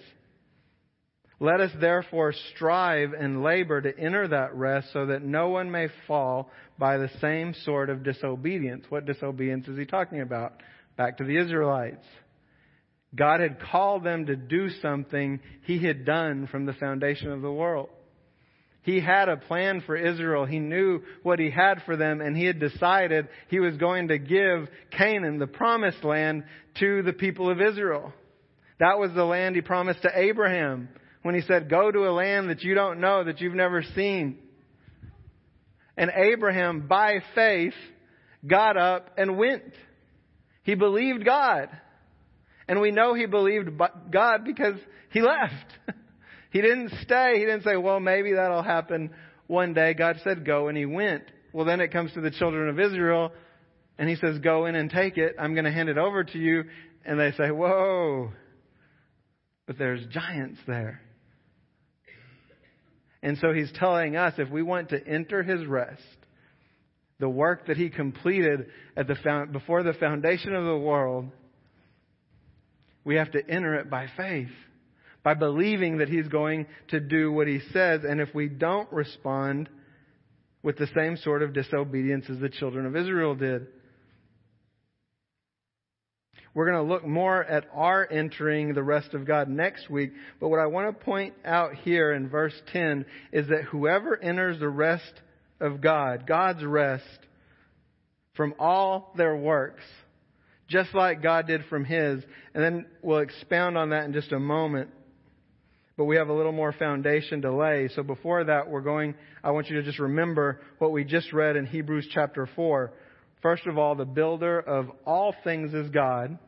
Let 1.39 1.59
us 1.59 1.71
therefore 1.81 2.33
strive 2.53 3.11
and 3.13 3.43
labor 3.43 3.81
to 3.81 3.99
enter 3.99 4.27
that 4.29 4.55
rest 4.55 4.89
so 4.93 5.07
that 5.07 5.23
no 5.23 5.49
one 5.49 5.71
may 5.71 5.87
fall 6.07 6.49
by 6.77 6.97
the 6.97 7.09
same 7.19 7.53
sort 7.65 7.89
of 7.89 8.03
disobedience. 8.03 8.85
What 8.89 9.05
disobedience 9.05 9.67
is 9.67 9.77
he 9.77 9.85
talking 9.85 10.21
about? 10.21 10.53
Back 10.95 11.17
to 11.17 11.23
the 11.23 11.37
Israelites. 11.37 12.05
God 13.15 13.39
had 13.39 13.59
called 13.59 14.03
them 14.03 14.25
to 14.25 14.35
do 14.35 14.69
something 14.81 15.39
he 15.63 15.79
had 15.79 16.05
done 16.05 16.47
from 16.47 16.65
the 16.65 16.73
foundation 16.73 17.31
of 17.31 17.41
the 17.41 17.51
world. 17.51 17.89
He 18.81 18.99
had 18.99 19.29
a 19.29 19.37
plan 19.37 19.81
for 19.85 19.95
Israel. 19.95 20.45
He 20.45 20.59
knew 20.59 21.01
what 21.21 21.39
he 21.39 21.49
had 21.49 21.81
for 21.85 21.95
them, 21.95 22.19
and 22.19 22.35
he 22.35 22.45
had 22.45 22.59
decided 22.59 23.29
he 23.47 23.59
was 23.59 23.77
going 23.77 24.09
to 24.09 24.17
give 24.17 24.67
Canaan, 24.91 25.39
the 25.39 25.47
promised 25.47 26.03
land, 26.03 26.43
to 26.79 27.01
the 27.03 27.13
people 27.13 27.49
of 27.49 27.61
Israel. 27.61 28.13
That 28.79 28.99
was 28.99 29.11
the 29.13 29.23
land 29.23 29.55
he 29.55 29.61
promised 29.61 30.01
to 30.01 30.11
Abraham 30.13 30.89
when 31.21 31.35
he 31.35 31.41
said, 31.41 31.69
Go 31.69 31.91
to 31.91 32.09
a 32.09 32.11
land 32.11 32.49
that 32.49 32.63
you 32.63 32.75
don't 32.75 32.99
know, 32.99 33.23
that 33.23 33.39
you've 33.39 33.53
never 33.53 33.83
seen. 33.95 34.37
And 35.95 36.11
Abraham, 36.13 36.87
by 36.87 37.19
faith, 37.35 37.75
got 38.45 38.75
up 38.75 39.11
and 39.17 39.37
went. 39.37 39.73
He 40.63 40.75
believed 40.75 41.23
God. 41.23 41.69
And 42.67 42.79
we 42.79 42.91
know 42.91 43.13
he 43.13 43.25
believed 43.25 43.69
God 44.11 44.45
because 44.45 44.75
he 45.11 45.21
left. 45.21 45.53
he 46.51 46.61
didn't 46.61 46.91
stay. 47.01 47.33
He 47.35 47.45
didn't 47.45 47.63
say, 47.63 47.75
well, 47.75 47.99
maybe 47.99 48.33
that'll 48.33 48.63
happen 48.63 49.11
one 49.47 49.73
day. 49.73 49.93
God 49.93 50.19
said, 50.23 50.45
go, 50.45 50.67
and 50.67 50.77
he 50.77 50.85
went. 50.85 51.23
Well, 51.51 51.65
then 51.65 51.81
it 51.81 51.91
comes 51.91 52.13
to 52.13 52.21
the 52.21 52.31
children 52.31 52.69
of 52.69 52.79
Israel, 52.79 53.31
and 53.97 54.09
he 54.09 54.15
says, 54.15 54.39
go 54.39 54.65
in 54.65 54.75
and 54.75 54.89
take 54.89 55.17
it. 55.17 55.35
I'm 55.37 55.53
going 55.53 55.65
to 55.65 55.71
hand 55.71 55.89
it 55.89 55.97
over 55.97 56.23
to 56.23 56.37
you. 56.37 56.63
And 57.05 57.19
they 57.19 57.31
say, 57.33 57.51
whoa. 57.51 58.31
But 59.67 59.77
there's 59.77 60.05
giants 60.07 60.59
there. 60.67 61.01
And 63.21 63.37
so 63.37 63.53
he's 63.53 63.71
telling 63.75 64.17
us 64.17 64.33
if 64.37 64.49
we 64.49 64.61
want 64.61 64.89
to 64.89 65.07
enter 65.07 65.43
his 65.43 65.65
rest, 65.65 66.01
the 67.19 67.29
work 67.29 67.67
that 67.67 67.77
he 67.77 67.89
completed 67.89 68.67
at 68.97 69.07
the, 69.07 69.47
before 69.51 69.83
the 69.83 69.93
foundation 69.93 70.53
of 70.53 70.65
the 70.65 70.77
world, 70.77 71.29
we 73.05 73.15
have 73.15 73.31
to 73.31 73.49
enter 73.49 73.75
it 73.75 73.89
by 73.89 74.07
faith, 74.15 74.51
by 75.23 75.33
believing 75.33 75.97
that 75.97 76.09
He's 76.09 76.27
going 76.27 76.67
to 76.89 76.99
do 76.99 77.31
what 77.31 77.47
He 77.47 77.59
says. 77.71 78.01
And 78.07 78.21
if 78.21 78.33
we 78.33 78.47
don't 78.47 78.91
respond 78.91 79.69
with 80.61 80.77
the 80.77 80.87
same 80.95 81.17
sort 81.17 81.43
of 81.43 81.53
disobedience 81.53 82.25
as 82.29 82.39
the 82.39 82.49
children 82.49 82.85
of 82.85 82.95
Israel 82.95 83.35
did, 83.35 83.67
we're 86.53 86.69
going 86.69 86.85
to 86.85 86.93
look 86.93 87.05
more 87.05 87.43
at 87.43 87.65
our 87.73 88.07
entering 88.09 88.73
the 88.73 88.83
rest 88.83 89.13
of 89.15 89.25
God 89.25 89.49
next 89.49 89.89
week. 89.89 90.11
But 90.39 90.49
what 90.49 90.59
I 90.59 90.67
want 90.67 90.87
to 90.87 91.05
point 91.05 91.33
out 91.43 91.73
here 91.75 92.13
in 92.13 92.29
verse 92.29 92.53
10 92.71 93.05
is 93.31 93.47
that 93.47 93.63
whoever 93.63 94.21
enters 94.21 94.59
the 94.59 94.69
rest 94.69 95.13
of 95.59 95.81
God, 95.81 96.27
God's 96.27 96.63
rest, 96.63 97.03
from 98.35 98.53
all 98.59 99.13
their 99.17 99.35
works, 99.35 99.83
just 100.67 100.93
like 100.93 101.21
God 101.21 101.47
did 101.47 101.65
from 101.69 101.85
His. 101.85 102.23
And 102.53 102.63
then 102.63 102.85
we'll 103.01 103.19
expound 103.19 103.77
on 103.77 103.89
that 103.89 104.05
in 104.05 104.13
just 104.13 104.31
a 104.31 104.39
moment. 104.39 104.89
But 105.95 106.05
we 106.05 106.15
have 106.15 106.29
a 106.29 106.33
little 106.33 106.51
more 106.51 106.73
foundation 106.73 107.41
to 107.43 107.55
lay. 107.55 107.89
So 107.95 108.01
before 108.01 108.43
that, 108.45 108.67
we're 108.69 108.81
going, 108.81 109.13
I 109.43 109.51
want 109.51 109.69
you 109.69 109.75
to 109.75 109.83
just 109.83 109.99
remember 109.99 110.59
what 110.79 110.91
we 110.91 111.03
just 111.03 111.31
read 111.33 111.55
in 111.55 111.67
Hebrews 111.67 112.07
chapter 112.11 112.49
4. 112.55 112.91
First 113.41 113.67
of 113.67 113.77
all, 113.77 113.93
the 113.95 114.05
builder 114.05 114.59
of 114.59 114.89
all 115.05 115.35
things 115.43 115.73
is 115.73 115.89
God. 115.89 116.39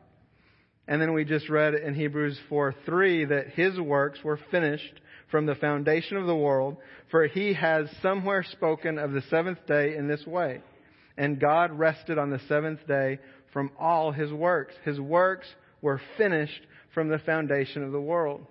And 0.88 1.00
then 1.00 1.12
we 1.12 1.24
just 1.24 1.48
read 1.48 1.74
in 1.74 1.94
Hebrews 1.94 2.38
4 2.48 2.74
3 2.84 3.24
that 3.26 3.48
his 3.50 3.78
works 3.78 4.22
were 4.24 4.38
finished 4.50 5.00
from 5.30 5.46
the 5.46 5.56
foundation 5.56 6.16
of 6.16 6.26
the 6.26 6.36
world, 6.36 6.76
for 7.10 7.26
he 7.26 7.54
has 7.54 7.88
somewhere 8.02 8.44
spoken 8.44 8.98
of 8.98 9.12
the 9.12 9.22
seventh 9.28 9.64
day 9.66 9.96
in 9.96 10.08
this 10.08 10.24
way. 10.26 10.60
And 11.16 11.40
God 11.40 11.76
rested 11.76 12.18
on 12.18 12.30
the 12.30 12.40
seventh 12.48 12.86
day 12.86 13.18
from 13.56 13.70
all 13.80 14.12
his 14.12 14.30
works. 14.30 14.74
His 14.84 15.00
works 15.00 15.46
were 15.80 15.98
finished 16.18 16.60
from 16.92 17.08
the 17.08 17.18
foundation 17.20 17.82
of 17.82 17.90
the 17.90 17.98
world. 17.98 18.44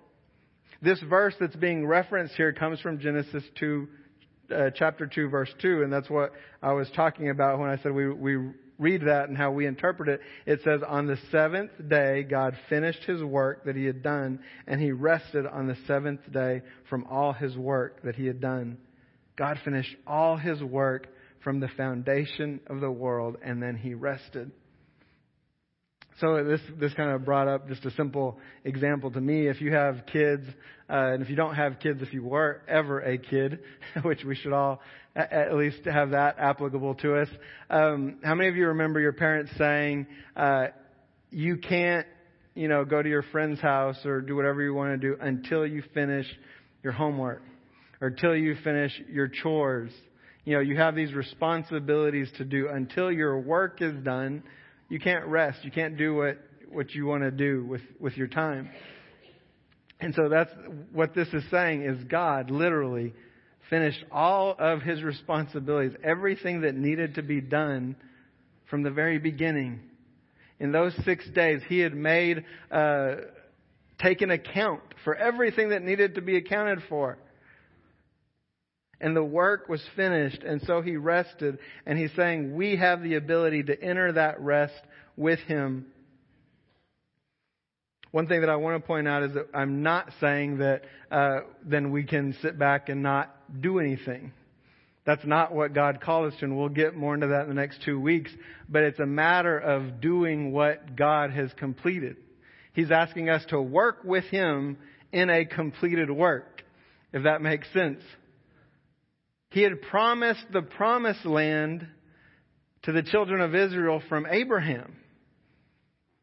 This 0.82 1.00
verse 1.08 1.32
that's 1.38 1.54
being 1.54 1.86
referenced 1.86 2.34
here 2.34 2.52
comes 2.52 2.80
from 2.80 2.98
Genesis 2.98 3.44
2, 3.56 3.88
uh, 4.52 4.70
chapter 4.74 5.06
2, 5.06 5.28
verse 5.28 5.54
2, 5.62 5.84
and 5.84 5.92
that's 5.92 6.10
what 6.10 6.32
I 6.60 6.72
was 6.72 6.90
talking 6.96 7.30
about 7.30 7.60
when 7.60 7.70
I 7.70 7.76
said 7.84 7.92
we, 7.92 8.12
we 8.12 8.50
read 8.80 9.02
that 9.06 9.28
and 9.28 9.38
how 9.38 9.52
we 9.52 9.66
interpret 9.66 10.08
it. 10.08 10.22
It 10.44 10.62
says, 10.64 10.80
On 10.84 11.06
the 11.06 11.18
seventh 11.30 11.70
day, 11.88 12.24
God 12.24 12.56
finished 12.68 13.04
his 13.04 13.22
work 13.22 13.64
that 13.66 13.76
he 13.76 13.84
had 13.84 14.02
done, 14.02 14.40
and 14.66 14.80
he 14.80 14.90
rested 14.90 15.46
on 15.46 15.68
the 15.68 15.76
seventh 15.86 16.32
day 16.32 16.62
from 16.90 17.04
all 17.04 17.32
his 17.32 17.56
work 17.56 18.02
that 18.02 18.16
he 18.16 18.26
had 18.26 18.40
done. 18.40 18.76
God 19.36 19.56
finished 19.64 19.94
all 20.04 20.36
his 20.36 20.60
work 20.64 21.06
from 21.44 21.60
the 21.60 21.68
foundation 21.76 22.58
of 22.66 22.80
the 22.80 22.90
world, 22.90 23.36
and 23.44 23.62
then 23.62 23.76
he 23.76 23.94
rested. 23.94 24.50
So 26.20 26.42
this 26.42 26.62
this 26.80 26.94
kind 26.94 27.10
of 27.10 27.26
brought 27.26 27.46
up 27.46 27.68
just 27.68 27.84
a 27.84 27.90
simple 27.90 28.38
example 28.64 29.10
to 29.10 29.20
me. 29.20 29.48
If 29.48 29.60
you 29.60 29.74
have 29.74 30.06
kids, 30.10 30.44
uh, 30.88 31.12
and 31.12 31.22
if 31.22 31.28
you 31.28 31.36
don't 31.36 31.54
have 31.54 31.78
kids, 31.78 32.00
if 32.00 32.14
you 32.14 32.24
were 32.24 32.62
ever 32.66 33.00
a 33.00 33.18
kid, 33.18 33.60
which 34.02 34.24
we 34.24 34.34
should 34.34 34.54
all 34.54 34.80
at 35.14 35.54
least 35.54 35.84
have 35.84 36.10
that 36.10 36.36
applicable 36.38 36.94
to 36.96 37.16
us. 37.16 37.28
Um, 37.68 38.18
how 38.22 38.34
many 38.34 38.48
of 38.48 38.56
you 38.56 38.68
remember 38.68 38.98
your 38.98 39.12
parents 39.12 39.52
saying, 39.58 40.06
uh, 40.34 40.68
"You 41.30 41.58
can't, 41.58 42.06
you 42.54 42.68
know, 42.68 42.86
go 42.86 43.02
to 43.02 43.08
your 43.08 43.24
friend's 43.24 43.60
house 43.60 43.98
or 44.06 44.22
do 44.22 44.36
whatever 44.36 44.62
you 44.62 44.72
want 44.72 44.98
to 44.98 45.08
do 45.08 45.18
until 45.20 45.66
you 45.66 45.82
finish 45.92 46.26
your 46.82 46.94
homework 46.94 47.42
or 48.00 48.08
until 48.08 48.34
you 48.34 48.56
finish 48.64 48.92
your 49.10 49.28
chores." 49.28 49.92
You 50.46 50.54
know, 50.54 50.60
you 50.60 50.78
have 50.78 50.94
these 50.94 51.12
responsibilities 51.12 52.30
to 52.38 52.44
do 52.46 52.68
until 52.68 53.12
your 53.12 53.38
work 53.38 53.82
is 53.82 53.92
done 54.02 54.44
you 54.88 55.00
can't 55.00 55.26
rest. 55.26 55.58
You 55.62 55.70
can't 55.70 55.96
do 55.96 56.14
what, 56.14 56.38
what 56.70 56.94
you 56.94 57.06
want 57.06 57.22
to 57.22 57.30
do 57.30 57.64
with, 57.64 57.82
with 57.98 58.16
your 58.16 58.28
time. 58.28 58.70
And 60.00 60.14
so 60.14 60.28
that's 60.28 60.52
what 60.92 61.14
this 61.14 61.28
is 61.28 61.42
saying 61.50 61.82
is 61.82 62.04
God 62.04 62.50
literally 62.50 63.14
finished 63.70 64.04
all 64.12 64.54
of 64.58 64.82
his 64.82 65.02
responsibilities, 65.02 65.96
everything 66.04 66.60
that 66.60 66.74
needed 66.74 67.16
to 67.16 67.22
be 67.22 67.40
done 67.40 67.96
from 68.70 68.82
the 68.82 68.90
very 68.90 69.18
beginning. 69.18 69.80
In 70.60 70.72
those 70.72 70.94
six 71.04 71.28
days, 71.30 71.62
he 71.68 71.78
had 71.78 71.94
made, 71.94 72.44
uh, 72.70 73.16
taken 73.98 74.30
account 74.30 74.82
for 75.04 75.14
everything 75.14 75.70
that 75.70 75.82
needed 75.82 76.16
to 76.16 76.20
be 76.20 76.36
accounted 76.36 76.82
for. 76.88 77.18
And 79.00 79.14
the 79.14 79.24
work 79.24 79.68
was 79.68 79.82
finished, 79.94 80.42
and 80.42 80.62
so 80.62 80.80
he 80.80 80.96
rested. 80.96 81.58
And 81.84 81.98
he's 81.98 82.12
saying 82.16 82.54
we 82.54 82.76
have 82.76 83.02
the 83.02 83.16
ability 83.16 83.64
to 83.64 83.80
enter 83.80 84.12
that 84.12 84.40
rest 84.40 84.80
with 85.16 85.38
him. 85.40 85.86
One 88.10 88.26
thing 88.26 88.40
that 88.40 88.48
I 88.48 88.56
want 88.56 88.82
to 88.82 88.86
point 88.86 89.06
out 89.06 89.24
is 89.24 89.34
that 89.34 89.48
I'm 89.52 89.82
not 89.82 90.10
saying 90.20 90.58
that 90.58 90.84
uh, 91.10 91.40
then 91.62 91.90
we 91.90 92.04
can 92.04 92.34
sit 92.40 92.58
back 92.58 92.88
and 92.88 93.02
not 93.02 93.34
do 93.60 93.78
anything. 93.78 94.32
That's 95.04 95.24
not 95.24 95.54
what 95.54 95.72
God 95.72 96.00
called 96.00 96.32
us 96.32 96.38
to, 96.40 96.46
and 96.46 96.56
we'll 96.56 96.68
get 96.68 96.96
more 96.96 97.14
into 97.14 97.28
that 97.28 97.42
in 97.42 97.48
the 97.48 97.54
next 97.54 97.82
two 97.84 98.00
weeks. 98.00 98.30
But 98.68 98.82
it's 98.82 98.98
a 98.98 99.06
matter 99.06 99.56
of 99.56 100.00
doing 100.00 100.52
what 100.52 100.96
God 100.96 101.30
has 101.30 101.52
completed. 101.56 102.16
He's 102.72 102.90
asking 102.90 103.28
us 103.28 103.44
to 103.50 103.60
work 103.60 104.02
with 104.02 104.24
Him 104.24 104.78
in 105.12 105.30
a 105.30 105.44
completed 105.44 106.10
work, 106.10 106.64
if 107.12 107.22
that 107.22 107.40
makes 107.40 107.72
sense. 107.72 108.02
He 109.50 109.62
had 109.62 109.82
promised 109.82 110.44
the 110.52 110.62
promised 110.62 111.24
land 111.24 111.86
to 112.82 112.92
the 112.92 113.02
children 113.02 113.40
of 113.40 113.54
Israel 113.54 114.02
from 114.08 114.26
Abraham. 114.30 114.96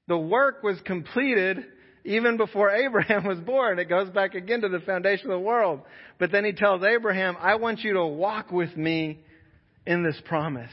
The 0.08 0.18
work 0.18 0.63
was 0.63 0.80
completed 0.86 1.65
even 2.06 2.38
before 2.38 2.70
Abraham 2.86 3.25
was 3.25 3.39
born. 3.39 3.80
It 3.80 3.89
goes 3.89 4.10
back 4.10 4.36
again 4.36 4.62
to 4.62 4.70
the 4.70 4.80
foundation 4.80 5.32
of 5.32 5.39
the 5.39 5.46
world. 5.46 5.82
But 6.20 6.32
then 6.32 6.46
he 6.46 6.53
tells 6.53 6.84
Abraham, 6.84 7.36
I 7.39 7.56
want 7.56 7.80
you 7.80 7.94
to 7.94 8.06
walk 8.06 8.51
with 8.51 8.75
me 8.75 9.20
in 9.86 10.03
this 10.03 10.20
promise. 10.25 10.72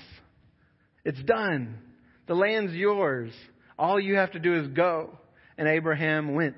It's 1.04 1.22
done. 1.22 1.78
The 2.26 2.34
land's 2.34 2.72
yours. 2.72 3.32
All 3.78 3.98
you 3.98 4.16
have 4.16 4.32
to 4.32 4.38
do 4.38 4.54
is 4.56 4.68
go. 4.68 5.18
And 5.56 5.68
Abraham 5.68 6.34
went. 6.34 6.56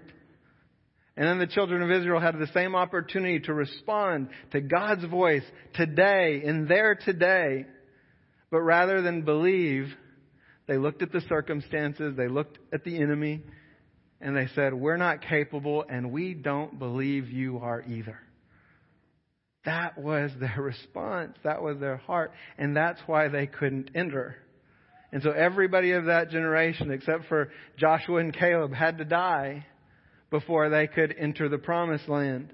And 1.16 1.26
then 1.26 1.38
the 1.38 1.46
children 1.46 1.82
of 1.82 1.90
Israel 1.90 2.20
had 2.20 2.38
the 2.38 2.50
same 2.54 2.74
opportunity 2.74 3.40
to 3.40 3.52
respond 3.52 4.28
to 4.52 4.60
God's 4.60 5.04
voice 5.04 5.44
today, 5.74 6.40
in 6.42 6.66
their 6.66 6.94
today. 6.94 7.66
But 8.50 8.60
rather 8.60 9.02
than 9.02 9.22
believe, 9.22 9.92
they 10.66 10.78
looked 10.78 11.02
at 11.02 11.12
the 11.12 11.20
circumstances, 11.28 12.16
they 12.16 12.28
looked 12.28 12.58
at 12.72 12.84
the 12.84 12.96
enemy, 12.96 13.42
and 14.20 14.36
they 14.36 14.46
said, 14.54 14.72
We're 14.72 14.96
not 14.96 15.20
capable, 15.20 15.84
and 15.86 16.12
we 16.12 16.32
don't 16.32 16.78
believe 16.78 17.28
you 17.28 17.58
are 17.58 17.82
either. 17.82 18.18
That 19.64 19.98
was 19.98 20.30
their 20.40 20.56
response. 20.58 21.36
That 21.44 21.62
was 21.62 21.78
their 21.78 21.98
heart. 21.98 22.32
And 22.56 22.76
that's 22.76 23.00
why 23.06 23.28
they 23.28 23.46
couldn't 23.46 23.90
enter. 23.94 24.36
And 25.12 25.22
so 25.22 25.30
everybody 25.30 25.92
of 25.92 26.06
that 26.06 26.30
generation, 26.30 26.90
except 26.90 27.26
for 27.26 27.50
Joshua 27.76 28.18
and 28.18 28.34
Caleb, 28.34 28.72
had 28.72 28.96
to 28.98 29.04
die 29.04 29.66
before 30.32 30.68
they 30.68 30.88
could 30.88 31.14
enter 31.16 31.48
the 31.48 31.58
promised 31.58 32.08
land. 32.08 32.52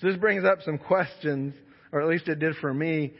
So 0.00 0.06
this 0.06 0.16
brings 0.16 0.44
up 0.44 0.58
some 0.64 0.78
questions, 0.78 1.54
or 1.90 2.00
at 2.00 2.08
least 2.08 2.28
it 2.28 2.38
did 2.38 2.54
for 2.60 2.72
me. 2.72 3.14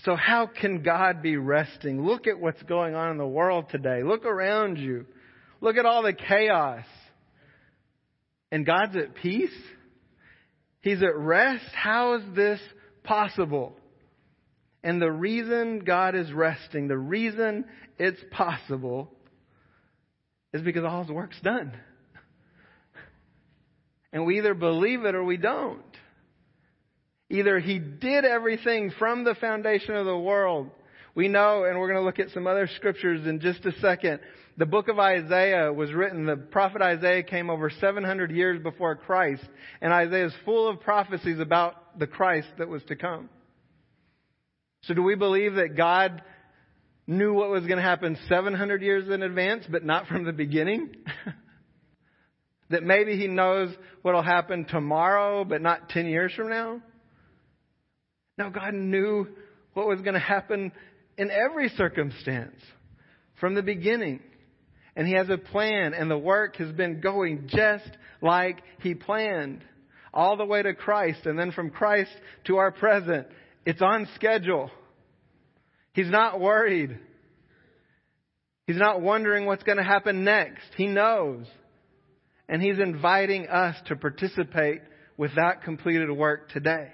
So 0.00 0.16
how 0.16 0.46
can 0.46 0.82
God 0.82 1.22
be 1.22 1.36
resting? 1.38 2.04
Look 2.04 2.26
at 2.26 2.38
what's 2.38 2.62
going 2.64 2.94
on 2.94 3.12
in 3.12 3.16
the 3.16 3.26
world 3.26 3.66
today. 3.70 4.02
Look 4.02 4.26
around 4.26 4.76
you. 4.76 5.06
Look 5.62 5.76
at 5.76 5.86
all 5.86 6.02
the 6.02 6.12
chaos. 6.12 6.84
And 8.50 8.66
God's 8.66 8.96
at 8.96 9.14
peace? 9.14 9.54
He's 10.80 11.02
at 11.02 11.16
rest? 11.16 11.64
How 11.72 12.16
is 12.16 12.22
this 12.34 12.60
possible? 13.04 13.76
And 14.82 15.00
the 15.00 15.12
reason 15.12 15.84
God 15.84 16.16
is 16.16 16.32
resting, 16.32 16.88
the 16.88 16.98
reason 16.98 17.64
it's 17.98 18.20
possible, 18.32 19.12
is 20.52 20.62
because 20.62 20.84
all 20.84 21.02
his 21.02 21.10
work's 21.10 21.40
done. 21.40 21.72
And 24.12 24.26
we 24.26 24.38
either 24.38 24.54
believe 24.54 25.04
it 25.04 25.14
or 25.14 25.24
we 25.24 25.38
don't. 25.38 25.80
Either 27.30 27.58
he 27.58 27.78
did 27.78 28.26
everything 28.26 28.92
from 28.98 29.24
the 29.24 29.34
foundation 29.34 29.94
of 29.94 30.04
the 30.04 30.18
world. 30.18 30.70
We 31.14 31.28
know, 31.28 31.64
and 31.64 31.78
we're 31.78 31.88
going 31.88 32.00
to 32.00 32.04
look 32.04 32.18
at 32.18 32.30
some 32.30 32.46
other 32.46 32.68
scriptures 32.76 33.26
in 33.26 33.40
just 33.40 33.64
a 33.64 33.72
second. 33.80 34.20
The 34.58 34.66
book 34.66 34.88
of 34.88 34.98
Isaiah 34.98 35.72
was 35.72 35.92
written, 35.92 36.26
the 36.26 36.36
prophet 36.36 36.82
Isaiah 36.82 37.22
came 37.22 37.48
over 37.48 37.70
700 37.70 38.30
years 38.30 38.62
before 38.62 38.96
Christ, 38.96 39.44
and 39.80 39.92
Isaiah 39.92 40.26
is 40.26 40.34
full 40.44 40.68
of 40.68 40.80
prophecies 40.80 41.40
about 41.40 41.98
the 41.98 42.06
Christ 42.06 42.48
that 42.58 42.68
was 42.68 42.82
to 42.84 42.96
come. 42.96 43.30
So 44.82 44.94
do 44.94 45.02
we 45.02 45.14
believe 45.14 45.54
that 45.54 45.76
God 45.76 46.22
knew 47.06 47.34
what 47.34 47.50
was 47.50 47.64
going 47.64 47.76
to 47.76 47.82
happen 47.82 48.16
700 48.28 48.82
years 48.82 49.08
in 49.08 49.22
advance, 49.22 49.64
but 49.68 49.84
not 49.84 50.06
from 50.06 50.24
the 50.24 50.32
beginning? 50.32 50.94
that 52.70 52.82
maybe 52.82 53.16
he 53.16 53.26
knows 53.26 53.74
what 54.02 54.14
will 54.14 54.22
happen 54.22 54.64
tomorrow, 54.64 55.44
but 55.44 55.60
not 55.60 55.88
10 55.90 56.06
years 56.06 56.32
from 56.34 56.48
now? 56.48 56.80
No, 58.38 58.50
God 58.50 58.74
knew 58.74 59.28
what 59.74 59.86
was 59.86 60.00
going 60.00 60.14
to 60.14 60.20
happen 60.20 60.72
in 61.18 61.30
every 61.30 61.68
circumstance 61.70 62.56
from 63.38 63.54
the 63.54 63.62
beginning. 63.62 64.20
And 64.96 65.06
He 65.06 65.14
has 65.14 65.28
a 65.28 65.38
plan, 65.38 65.94
and 65.94 66.10
the 66.10 66.18
work 66.18 66.56
has 66.56 66.72
been 66.72 67.00
going 67.00 67.48
just 67.48 67.90
like 68.20 68.62
He 68.80 68.94
planned. 68.94 69.62
All 70.14 70.36
the 70.36 70.44
way 70.44 70.62
to 70.62 70.74
Christ, 70.74 71.24
and 71.24 71.38
then 71.38 71.52
from 71.52 71.70
Christ 71.70 72.10
to 72.44 72.56
our 72.56 72.70
present. 72.70 73.26
It's 73.64 73.80
on 73.80 74.06
schedule. 74.14 74.70
He's 75.92 76.10
not 76.10 76.40
worried. 76.40 76.98
He's 78.66 78.78
not 78.78 79.00
wondering 79.00 79.44
what's 79.46 79.62
going 79.62 79.78
to 79.78 79.84
happen 79.84 80.24
next. 80.24 80.64
He 80.76 80.86
knows. 80.86 81.46
And 82.48 82.62
He's 82.62 82.78
inviting 82.78 83.48
us 83.48 83.76
to 83.86 83.96
participate 83.96 84.82
with 85.16 85.34
that 85.36 85.62
completed 85.62 86.10
work 86.10 86.50
today. 86.50 86.88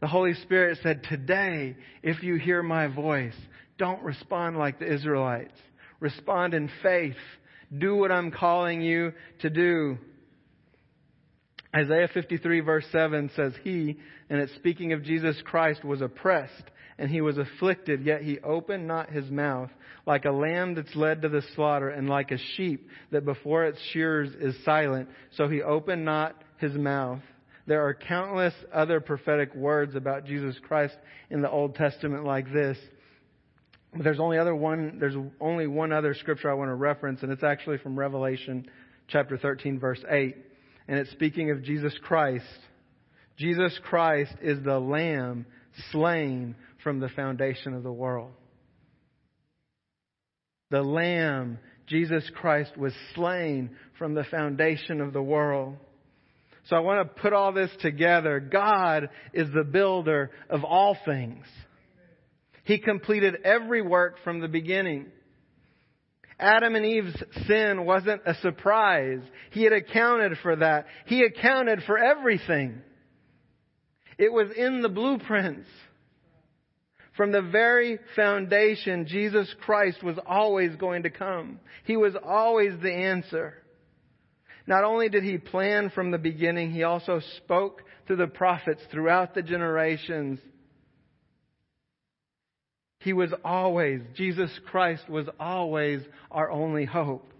The 0.00 0.08
Holy 0.08 0.34
Spirit 0.34 0.78
said, 0.82 1.04
Today, 1.04 1.76
if 2.02 2.22
you 2.22 2.36
hear 2.36 2.62
my 2.62 2.88
voice, 2.88 3.36
don't 3.78 4.02
respond 4.02 4.58
like 4.58 4.78
the 4.78 4.92
Israelites. 4.92 5.58
Respond 6.00 6.54
in 6.54 6.70
faith. 6.82 7.16
Do 7.76 7.96
what 7.96 8.12
I'm 8.12 8.30
calling 8.30 8.82
you 8.82 9.12
to 9.40 9.50
do. 9.50 9.98
Isaiah 11.74 12.08
53 12.12 12.60
verse 12.60 12.84
7 12.92 13.30
says, 13.34 13.52
He, 13.62 13.98
and 14.28 14.40
it's 14.40 14.54
speaking 14.56 14.92
of 14.92 15.02
Jesus 15.02 15.36
Christ, 15.44 15.84
was 15.84 16.02
oppressed 16.02 16.70
and 16.98 17.10
he 17.10 17.20
was 17.20 17.38
afflicted, 17.38 18.04
yet 18.04 18.22
he 18.22 18.38
opened 18.40 18.86
not 18.86 19.10
his 19.10 19.30
mouth, 19.30 19.70
like 20.06 20.24
a 20.24 20.30
lamb 20.30 20.74
that's 20.74 20.94
led 20.94 21.22
to 21.22 21.28
the 21.28 21.42
slaughter, 21.54 21.88
and 21.88 22.08
like 22.08 22.30
a 22.30 22.38
sheep 22.56 22.88
that 23.10 23.24
before 23.24 23.64
its 23.64 23.80
shearers 23.92 24.30
is 24.38 24.54
silent, 24.64 25.08
so 25.36 25.48
he 25.48 25.62
opened 25.62 26.04
not 26.04 26.42
his 26.58 26.72
mouth. 26.74 27.20
There 27.66 27.86
are 27.86 27.94
countless 27.94 28.54
other 28.72 29.00
prophetic 29.00 29.54
words 29.54 29.94
about 29.94 30.26
Jesus 30.26 30.56
Christ 30.66 30.96
in 31.30 31.40
the 31.40 31.50
Old 31.50 31.74
Testament 31.74 32.24
like 32.24 32.52
this. 32.52 32.76
But 33.94 34.04
there's 34.04 34.20
only 34.20 34.38
other 34.38 34.54
one 34.54 34.98
there's 34.98 35.16
only 35.40 35.66
one 35.66 35.92
other 35.92 36.14
scripture 36.14 36.50
I 36.50 36.54
want 36.54 36.68
to 36.68 36.74
reference 36.74 37.22
and 37.22 37.30
it's 37.30 37.44
actually 37.44 37.78
from 37.78 37.98
Revelation 37.98 38.66
chapter 39.06 39.38
13 39.38 39.78
verse 39.78 40.04
8 40.08 40.36
and 40.88 40.98
it's 40.98 41.10
speaking 41.12 41.50
of 41.50 41.62
Jesus 41.62 41.94
Christ. 42.02 42.44
Jesus 43.36 43.78
Christ 43.84 44.32
is 44.40 44.62
the 44.62 44.78
lamb 44.78 45.46
slain 45.90 46.54
from 46.82 47.00
the 47.00 47.08
foundation 47.08 47.74
of 47.74 47.82
the 47.82 47.92
world. 47.92 48.30
The 50.70 50.82
lamb 50.82 51.58
Jesus 51.86 52.28
Christ 52.34 52.76
was 52.76 52.92
slain 53.14 53.70
from 53.98 54.14
the 54.14 54.24
foundation 54.24 55.00
of 55.00 55.12
the 55.12 55.22
world. 55.22 55.76
So 56.68 56.76
I 56.76 56.80
want 56.80 57.06
to 57.06 57.20
put 57.20 57.32
all 57.32 57.52
this 57.52 57.70
together. 57.80 58.40
God 58.40 59.10
is 59.34 59.48
the 59.52 59.64
builder 59.64 60.30
of 60.48 60.64
all 60.64 60.96
things. 61.04 61.44
He 62.64 62.78
completed 62.78 63.36
every 63.44 63.82
work 63.82 64.16
from 64.24 64.40
the 64.40 64.48
beginning. 64.48 65.06
Adam 66.38 66.74
and 66.74 66.86
Eve's 66.86 67.22
sin 67.46 67.84
wasn't 67.84 68.22
a 68.24 68.34
surprise. 68.36 69.20
He 69.50 69.62
had 69.64 69.74
accounted 69.74 70.38
for 70.42 70.56
that. 70.56 70.86
He 71.06 71.22
accounted 71.22 71.82
for 71.86 71.98
everything. 71.98 72.80
It 74.18 74.32
was 74.32 74.48
in 74.56 74.82
the 74.82 74.88
blueprints. 74.88 75.68
From 77.16 77.30
the 77.30 77.42
very 77.42 77.98
foundation, 78.16 79.06
Jesus 79.06 79.52
Christ 79.60 80.02
was 80.02 80.18
always 80.26 80.74
going 80.76 81.04
to 81.04 81.10
come. 81.10 81.60
He 81.84 81.96
was 81.96 82.14
always 82.24 82.72
the 82.82 82.92
answer. 82.92 83.54
Not 84.66 84.84
only 84.84 85.08
did 85.08 85.22
he 85.22 85.38
plan 85.38 85.90
from 85.90 86.10
the 86.10 86.18
beginning, 86.18 86.72
he 86.72 86.82
also 86.82 87.20
spoke 87.36 87.82
to 88.08 88.16
the 88.16 88.26
prophets 88.26 88.82
throughout 88.90 89.34
the 89.34 89.42
generations. 89.42 90.40
He 92.98 93.12
was 93.12 93.32
always, 93.44 94.00
Jesus 94.14 94.50
Christ 94.66 95.08
was 95.08 95.26
always 95.38 96.00
our 96.30 96.50
only 96.50 96.86
hope. 96.86 97.30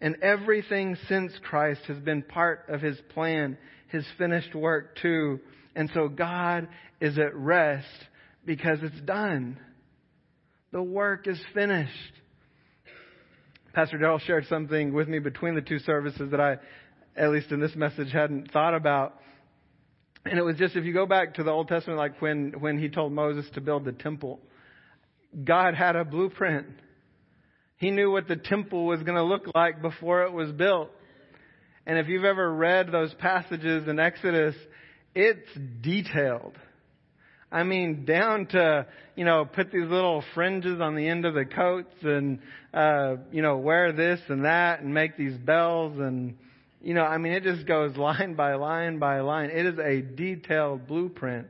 And 0.00 0.16
everything 0.22 0.96
since 1.08 1.32
Christ 1.42 1.82
has 1.88 1.98
been 1.98 2.22
part 2.22 2.66
of 2.68 2.80
his 2.80 3.00
plan, 3.10 3.58
his 3.92 4.04
finished 4.18 4.54
work 4.54 4.96
too. 5.00 5.38
And 5.76 5.90
so 5.94 6.08
God 6.08 6.68
is 7.00 7.18
at 7.18 7.34
rest 7.36 7.86
because 8.44 8.78
it's 8.82 9.00
done. 9.02 9.58
The 10.72 10.82
work 10.82 11.28
is 11.28 11.38
finished. 11.54 11.92
Pastor 13.74 13.98
Darrell 13.98 14.18
shared 14.18 14.46
something 14.48 14.92
with 14.92 15.08
me 15.08 15.18
between 15.18 15.54
the 15.54 15.60
two 15.60 15.78
services 15.78 16.30
that 16.30 16.40
I, 16.40 16.56
at 17.16 17.30
least 17.30 17.52
in 17.52 17.60
this 17.60 17.74
message, 17.74 18.10
hadn't 18.12 18.50
thought 18.50 18.74
about. 18.74 19.18
And 20.24 20.38
it 20.38 20.42
was 20.42 20.56
just 20.56 20.76
if 20.76 20.84
you 20.84 20.92
go 20.92 21.06
back 21.06 21.34
to 21.34 21.42
the 21.42 21.50
Old 21.50 21.68
Testament, 21.68 21.98
like 21.98 22.20
when, 22.20 22.54
when 22.58 22.78
he 22.78 22.88
told 22.88 23.12
Moses 23.12 23.50
to 23.54 23.60
build 23.60 23.84
the 23.84 23.92
temple, 23.92 24.40
God 25.44 25.74
had 25.74 25.96
a 25.96 26.04
blueprint. 26.04 26.66
He 27.76 27.90
knew 27.90 28.10
what 28.10 28.28
the 28.28 28.36
temple 28.36 28.86
was 28.86 29.02
going 29.02 29.16
to 29.16 29.24
look 29.24 29.54
like 29.54 29.82
before 29.82 30.22
it 30.24 30.32
was 30.32 30.52
built. 30.52 30.90
And 31.86 31.98
if 31.98 32.08
you've 32.08 32.24
ever 32.24 32.52
read 32.52 32.92
those 32.92 33.12
passages 33.14 33.88
in 33.88 33.98
Exodus, 33.98 34.54
it's 35.14 35.48
detailed. 35.80 36.54
I 37.50 37.64
mean, 37.64 38.06
down 38.06 38.46
to, 38.46 38.86
you 39.14 39.24
know, 39.24 39.44
put 39.44 39.70
these 39.70 39.86
little 39.86 40.24
fringes 40.34 40.80
on 40.80 40.94
the 40.94 41.06
end 41.06 41.26
of 41.26 41.34
the 41.34 41.44
coats 41.44 41.94
and, 42.02 42.38
uh, 42.72 43.16
you 43.30 43.42
know, 43.42 43.58
wear 43.58 43.92
this 43.92 44.20
and 44.28 44.44
that 44.44 44.80
and 44.80 44.94
make 44.94 45.18
these 45.18 45.36
bells 45.36 45.98
and, 45.98 46.36
you 46.80 46.94
know, 46.94 47.02
I 47.02 47.18
mean, 47.18 47.32
it 47.32 47.42
just 47.42 47.66
goes 47.66 47.96
line 47.96 48.34
by 48.34 48.54
line 48.54 48.98
by 48.98 49.20
line. 49.20 49.50
It 49.50 49.66
is 49.66 49.78
a 49.78 50.00
detailed 50.00 50.86
blueprint. 50.86 51.48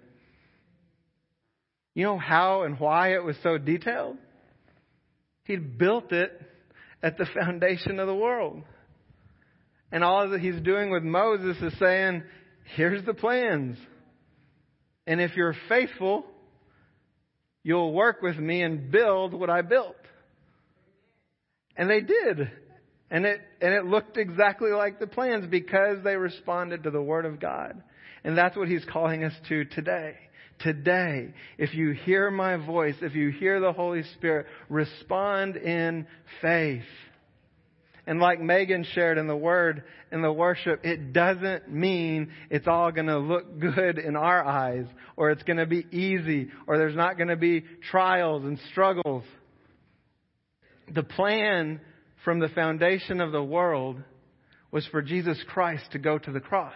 You 1.94 2.04
know 2.04 2.18
how 2.18 2.62
and 2.62 2.80
why 2.80 3.14
it 3.14 3.22
was 3.22 3.36
so 3.42 3.58
detailed? 3.58 4.16
He 5.44 5.56
built 5.56 6.10
it 6.10 6.32
at 7.02 7.18
the 7.18 7.26
foundation 7.34 8.00
of 8.00 8.06
the 8.08 8.14
world. 8.14 8.62
And 9.92 10.02
all 10.02 10.30
that 10.30 10.40
he's 10.40 10.60
doing 10.62 10.90
with 10.90 11.02
Moses 11.02 11.56
is 11.62 11.78
saying, 11.78 12.22
here's 12.74 13.04
the 13.04 13.14
plans. 13.14 13.76
And 15.06 15.20
if 15.20 15.36
you're 15.36 15.54
faithful, 15.68 16.24
you'll 17.62 17.92
work 17.92 18.22
with 18.22 18.38
me 18.38 18.62
and 18.62 18.90
build 18.90 19.34
what 19.34 19.50
I 19.50 19.60
built. 19.60 19.96
And 21.76 21.90
they 21.90 22.00
did. 22.00 22.50
And 23.10 23.26
it, 23.26 23.40
and 23.60 23.74
it 23.74 23.84
looked 23.84 24.16
exactly 24.16 24.70
like 24.70 24.98
the 24.98 25.06
plans 25.06 25.46
because 25.50 25.98
they 26.02 26.16
responded 26.16 26.84
to 26.84 26.90
the 26.90 27.02
Word 27.02 27.26
of 27.26 27.38
God. 27.38 27.82
And 28.24 28.38
that's 28.38 28.56
what 28.56 28.68
He's 28.68 28.84
calling 28.90 29.24
us 29.24 29.34
to 29.50 29.66
today. 29.66 30.14
Today, 30.60 31.34
if 31.58 31.74
you 31.74 31.90
hear 31.90 32.30
my 32.30 32.56
voice, 32.56 32.94
if 33.02 33.14
you 33.14 33.30
hear 33.30 33.60
the 33.60 33.72
Holy 33.72 34.04
Spirit, 34.14 34.46
respond 34.70 35.56
in 35.56 36.06
faith. 36.40 36.84
And 38.06 38.18
like 38.18 38.40
Megan 38.40 38.84
shared 38.94 39.16
in 39.16 39.28
the 39.28 39.36
word, 39.36 39.84
in 40.10 40.22
the 40.22 40.32
worship, 40.32 40.84
it 40.84 41.12
doesn't 41.12 41.70
mean 41.70 42.32
it's 42.50 42.66
all 42.66 42.90
going 42.90 43.06
to 43.06 43.18
look 43.18 43.60
good 43.60 43.98
in 43.98 44.16
our 44.16 44.44
eyes, 44.44 44.86
or 45.16 45.30
it's 45.30 45.44
going 45.44 45.58
to 45.58 45.66
be 45.66 45.86
easy, 45.92 46.50
or 46.66 46.78
there's 46.78 46.96
not 46.96 47.16
going 47.16 47.28
to 47.28 47.36
be 47.36 47.64
trials 47.90 48.42
and 48.44 48.58
struggles. 48.72 49.22
The 50.92 51.04
plan 51.04 51.80
from 52.24 52.40
the 52.40 52.48
foundation 52.48 53.20
of 53.20 53.30
the 53.30 53.42
world 53.42 54.02
was 54.72 54.84
for 54.86 55.00
Jesus 55.00 55.38
Christ 55.48 55.84
to 55.92 55.98
go 55.98 56.18
to 56.18 56.32
the 56.32 56.40
cross. 56.40 56.74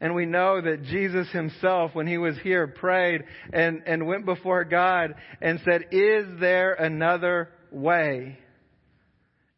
And 0.00 0.14
we 0.14 0.26
know 0.26 0.60
that 0.60 0.84
Jesus 0.84 1.28
himself, 1.30 1.90
when 1.94 2.06
he 2.06 2.18
was 2.18 2.38
here, 2.42 2.66
prayed 2.68 3.22
and, 3.52 3.82
and 3.84 4.06
went 4.06 4.24
before 4.24 4.64
God 4.64 5.14
and 5.42 5.60
said, 5.64 5.86
Is 5.90 6.24
there 6.38 6.72
another 6.74 7.50
way? 7.70 8.38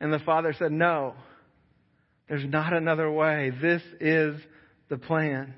And 0.03 0.12
the 0.12 0.19
Father 0.19 0.53
said, 0.59 0.73
No, 0.73 1.15
there's 2.29 2.45
not 2.45 2.73
another 2.73 3.09
way. 3.09 3.53
This 3.62 3.83
is 4.01 4.35
the 4.88 4.99
plan. 4.99 5.55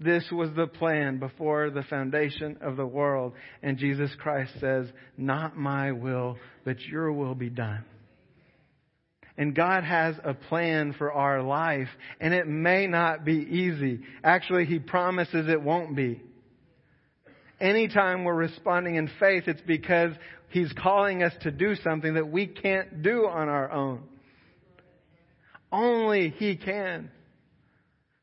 This 0.00 0.24
was 0.32 0.50
the 0.56 0.66
plan 0.66 1.20
before 1.20 1.70
the 1.70 1.84
foundation 1.84 2.58
of 2.60 2.76
the 2.76 2.86
world. 2.86 3.34
And 3.62 3.78
Jesus 3.78 4.10
Christ 4.18 4.50
says, 4.58 4.88
Not 5.16 5.56
my 5.56 5.92
will, 5.92 6.38
but 6.64 6.80
your 6.80 7.12
will 7.12 7.36
be 7.36 7.50
done. 7.50 7.84
And 9.38 9.54
God 9.54 9.84
has 9.84 10.16
a 10.24 10.34
plan 10.34 10.92
for 10.98 11.12
our 11.12 11.40
life, 11.40 11.88
and 12.20 12.34
it 12.34 12.48
may 12.48 12.88
not 12.88 13.24
be 13.24 13.46
easy. 13.48 14.00
Actually, 14.24 14.64
He 14.64 14.80
promises 14.80 15.46
it 15.48 15.62
won't 15.62 15.94
be. 15.94 16.20
Anytime 17.60 18.24
we're 18.24 18.34
responding 18.34 18.94
in 18.94 19.10
faith, 19.18 19.44
it's 19.46 19.60
because 19.62 20.12
He's 20.48 20.72
calling 20.72 21.22
us 21.22 21.32
to 21.42 21.50
do 21.50 21.76
something 21.76 22.14
that 22.14 22.28
we 22.28 22.46
can't 22.46 23.02
do 23.02 23.26
on 23.28 23.48
our 23.48 23.70
own. 23.70 24.02
Only 25.70 26.30
He 26.30 26.56
can. 26.56 27.10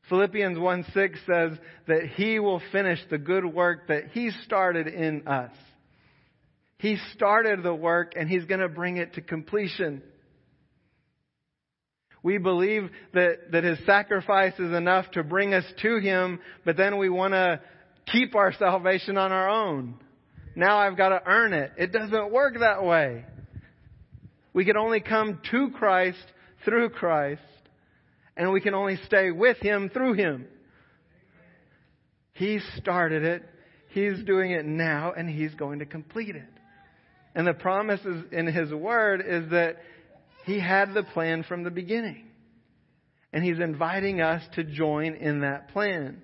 Philippians 0.08 0.58
1 0.58 0.84
6 0.92 1.18
says 1.26 1.52
that 1.86 2.06
He 2.16 2.38
will 2.38 2.60
finish 2.72 2.98
the 3.10 3.18
good 3.18 3.44
work 3.44 3.88
that 3.88 4.08
He 4.12 4.30
started 4.44 4.88
in 4.88 5.28
us. 5.28 5.52
He 6.78 6.96
started 7.14 7.62
the 7.62 7.74
work 7.74 8.14
and 8.16 8.28
He's 8.28 8.44
going 8.44 8.60
to 8.60 8.68
bring 8.68 8.96
it 8.96 9.14
to 9.14 9.20
completion. 9.20 10.02
We 12.22 12.38
believe 12.38 12.90
that, 13.14 13.52
that 13.52 13.64
His 13.64 13.78
sacrifice 13.86 14.54
is 14.58 14.72
enough 14.72 15.10
to 15.12 15.22
bring 15.22 15.54
us 15.54 15.64
to 15.82 15.98
Him, 15.98 16.40
but 16.64 16.76
then 16.76 16.98
we 16.98 17.08
want 17.08 17.34
to 17.34 17.60
keep 18.12 18.34
our 18.34 18.52
salvation 18.52 19.16
on 19.16 19.32
our 19.32 19.48
own. 19.48 19.94
Now 20.54 20.78
I've 20.78 20.96
got 20.96 21.10
to 21.10 21.22
earn 21.26 21.52
it. 21.52 21.72
It 21.76 21.92
doesn't 21.92 22.32
work 22.32 22.54
that 22.60 22.84
way. 22.84 23.24
We 24.52 24.64
can 24.64 24.76
only 24.76 25.00
come 25.00 25.40
to 25.50 25.70
Christ 25.70 26.18
through 26.64 26.90
Christ, 26.90 27.42
and 28.36 28.52
we 28.52 28.60
can 28.60 28.74
only 28.74 28.98
stay 29.06 29.30
with 29.30 29.58
Him 29.58 29.90
through 29.92 30.14
Him. 30.14 30.46
He 32.32 32.60
started 32.76 33.24
it. 33.24 33.42
He's 33.90 34.22
doing 34.24 34.50
it 34.50 34.64
now, 34.64 35.12
and 35.16 35.28
He's 35.28 35.54
going 35.54 35.78
to 35.78 35.86
complete 35.86 36.34
it. 36.34 36.42
And 37.34 37.46
the 37.46 37.54
promise 37.54 38.00
in 38.32 38.46
His 38.46 38.72
Word 38.72 39.22
is 39.26 39.50
that 39.50 39.76
he 40.48 40.58
had 40.58 40.94
the 40.94 41.02
plan 41.02 41.42
from 41.42 41.62
the 41.62 41.70
beginning. 41.70 42.24
And 43.34 43.44
He's 43.44 43.58
inviting 43.58 44.22
us 44.22 44.42
to 44.54 44.64
join 44.64 45.14
in 45.14 45.42
that 45.42 45.68
plan. 45.74 46.22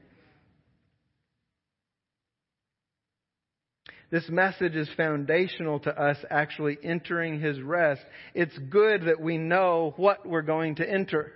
This 4.15 4.29
message 4.29 4.77
is 4.77 4.89
foundational 4.97 5.81
to 5.81 5.91
us 6.01 6.17
actually 6.31 6.79
entering 6.85 7.41
His 7.41 7.61
rest. 7.61 8.01
It's 8.33 8.57
good 8.71 9.07
that 9.07 9.21
we 9.21 9.39
know 9.39 9.93
what 9.97 10.25
we're 10.25 10.43
going 10.43 10.77
to 10.77 10.89
enter 10.89 11.33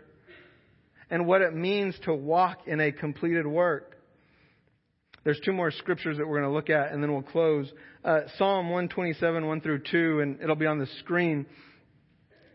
and 1.10 1.26
what 1.26 1.42
it 1.42 1.52
means 1.52 1.96
to 2.04 2.14
walk 2.14 2.68
in 2.68 2.78
a 2.78 2.92
completed 2.92 3.48
work. 3.48 3.96
There's 5.24 5.40
two 5.44 5.52
more 5.52 5.72
scriptures 5.72 6.18
that 6.18 6.28
we're 6.28 6.38
going 6.38 6.52
to 6.52 6.54
look 6.54 6.70
at, 6.70 6.92
and 6.92 7.02
then 7.02 7.12
we'll 7.12 7.22
close. 7.22 7.68
Uh, 8.04 8.20
Psalm 8.36 8.66
127, 8.66 9.44
1 9.44 9.60
through 9.60 9.80
2, 9.90 10.20
and 10.20 10.40
it'll 10.40 10.54
be 10.54 10.66
on 10.66 10.78
the 10.78 10.86
screen. 11.00 11.46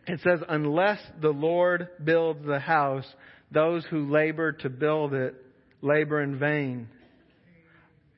It 0.08 0.22
says, 0.24 0.40
Unless 0.48 1.02
the 1.22 1.32
Lord 1.32 1.90
builds 2.02 2.46
the 2.46 2.60
house, 2.60 3.14
those 3.52 3.84
who 3.88 4.10
labor 4.10 4.54
to 4.54 4.70
build 4.70 5.14
it 5.14 5.36
labor 5.82 6.24
in 6.24 6.40
vain. 6.40 6.88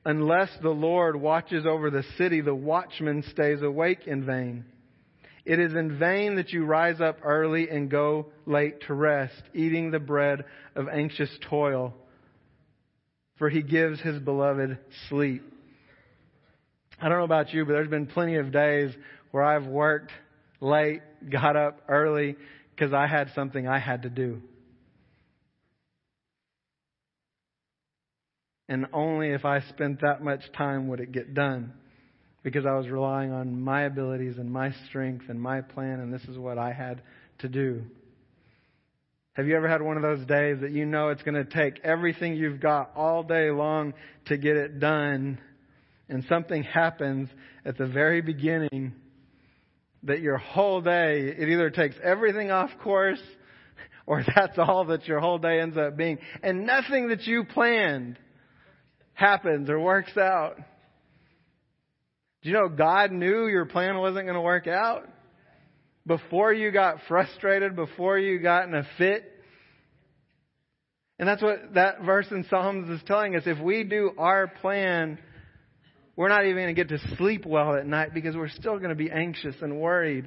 Unless 0.06 0.50
the 0.62 0.70
Lord 0.70 1.16
watches 1.16 1.66
over 1.66 1.90
the 1.90 2.04
city, 2.16 2.40
the 2.40 2.54
watchman 2.54 3.24
stays 3.32 3.60
awake 3.60 4.06
in 4.06 4.24
vain. 4.24 4.64
It 5.44 5.58
is 5.58 5.74
in 5.74 5.98
vain 5.98 6.36
that 6.36 6.52
you 6.52 6.64
rise 6.64 7.00
up 7.00 7.18
early 7.24 7.68
and 7.68 7.90
go 7.90 8.26
late 8.46 8.82
to 8.86 8.94
rest, 8.94 9.42
eating 9.52 9.90
the 9.90 9.98
bread 9.98 10.44
of 10.76 10.88
anxious 10.88 11.30
toil, 11.50 11.92
for 13.36 13.50
he 13.50 13.62
gives 13.62 14.00
his 14.00 14.20
beloved 14.20 14.78
sleep. 15.08 15.42
I 17.00 17.08
don't 17.08 17.18
know 17.18 17.24
about 17.24 17.52
you, 17.52 17.64
but 17.64 17.72
there's 17.72 17.90
been 17.90 18.06
plenty 18.06 18.36
of 18.36 18.52
days 18.52 18.94
where 19.32 19.42
I've 19.42 19.66
worked 19.66 20.12
late, 20.60 21.02
got 21.28 21.56
up 21.56 21.80
early 21.88 22.36
because 22.70 22.92
I 22.92 23.08
had 23.08 23.32
something 23.34 23.66
I 23.66 23.80
had 23.80 24.02
to 24.02 24.08
do. 24.08 24.40
And 28.68 28.86
only 28.92 29.30
if 29.30 29.44
I 29.44 29.60
spent 29.60 30.00
that 30.00 30.22
much 30.22 30.40
time 30.52 30.88
would 30.88 31.00
it 31.00 31.12
get 31.12 31.34
done. 31.34 31.72
Because 32.42 32.66
I 32.66 32.74
was 32.74 32.88
relying 32.88 33.32
on 33.32 33.60
my 33.60 33.82
abilities 33.82 34.38
and 34.38 34.50
my 34.50 34.72
strength 34.88 35.24
and 35.28 35.40
my 35.40 35.60
plan, 35.60 36.00
and 36.00 36.12
this 36.12 36.22
is 36.24 36.38
what 36.38 36.58
I 36.58 36.72
had 36.72 37.02
to 37.40 37.48
do. 37.48 37.82
Have 39.32 39.46
you 39.46 39.56
ever 39.56 39.68
had 39.68 39.82
one 39.82 39.96
of 39.96 40.02
those 40.02 40.24
days 40.26 40.60
that 40.60 40.70
you 40.70 40.86
know 40.86 41.10
it's 41.10 41.22
going 41.22 41.34
to 41.34 41.44
take 41.44 41.80
everything 41.84 42.36
you've 42.36 42.60
got 42.60 42.92
all 42.96 43.22
day 43.22 43.50
long 43.50 43.94
to 44.26 44.38
get 44.38 44.56
it 44.56 44.80
done, 44.80 45.38
and 46.08 46.24
something 46.28 46.62
happens 46.62 47.28
at 47.64 47.76
the 47.76 47.86
very 47.86 48.22
beginning 48.22 48.94
that 50.04 50.20
your 50.20 50.38
whole 50.38 50.80
day, 50.80 51.34
it 51.36 51.48
either 51.48 51.68
takes 51.68 51.96
everything 52.02 52.50
off 52.50 52.70
course 52.82 53.20
or 54.06 54.24
that's 54.34 54.58
all 54.58 54.86
that 54.86 55.06
your 55.06 55.20
whole 55.20 55.38
day 55.38 55.60
ends 55.60 55.76
up 55.76 55.96
being. 55.96 56.18
And 56.42 56.64
nothing 56.64 57.08
that 57.08 57.26
you 57.26 57.44
planned 57.44 58.18
happens 59.16 59.68
or 59.68 59.80
works 59.80 60.16
out. 60.16 60.56
Do 62.42 62.48
you 62.48 62.54
know 62.54 62.68
God 62.68 63.10
knew 63.10 63.48
your 63.48 63.66
plan 63.66 63.98
wasn't 63.98 64.26
going 64.26 64.34
to 64.34 64.40
work 64.40 64.68
out? 64.68 65.08
Before 66.06 66.52
you 66.52 66.70
got 66.70 66.98
frustrated, 67.08 67.74
before 67.74 68.16
you 68.16 68.38
got 68.38 68.68
in 68.68 68.74
a 68.74 68.86
fit. 68.96 69.24
And 71.18 71.28
that's 71.28 71.42
what 71.42 71.74
that 71.74 72.02
verse 72.02 72.26
in 72.30 72.46
Psalms 72.48 72.88
is 72.88 73.00
telling 73.06 73.34
us. 73.34 73.42
If 73.46 73.58
we 73.58 73.82
do 73.82 74.12
our 74.16 74.46
plan 74.46 75.18
we're 76.16 76.30
not 76.30 76.44
even 76.44 76.56
going 76.56 76.74
to 76.74 76.84
get 76.84 76.88
to 76.88 77.16
sleep 77.16 77.44
well 77.44 77.76
at 77.76 77.86
night 77.86 78.14
because 78.14 78.34
we're 78.34 78.48
still 78.48 78.78
going 78.78 78.88
to 78.88 78.96
be 78.96 79.10
anxious 79.10 79.54
and 79.60 79.78
worried. 79.78 80.26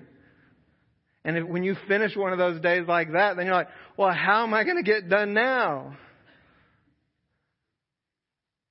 And 1.25 1.35
if, 1.35 1.47
when 1.47 1.63
you 1.63 1.75
finish 1.87 2.15
one 2.15 2.31
of 2.31 2.37
those 2.37 2.61
days 2.61 2.83
like 2.87 3.13
that, 3.13 3.35
then 3.35 3.47
you're 3.47 3.55
like, 3.55 3.69
well, 3.97 4.13
how 4.13 4.43
am 4.43 4.53
I 4.53 4.63
going 4.63 4.77
to 4.77 4.83
get 4.83 5.09
done 5.09 5.33
now? 5.33 5.97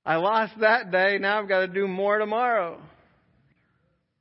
I 0.08 0.16
lost 0.16 0.54
that 0.60 0.90
day, 0.90 1.18
now 1.20 1.38
I've 1.38 1.50
got 1.50 1.60
to 1.60 1.66
do 1.66 1.86
more 1.86 2.16
tomorrow. 2.16 2.80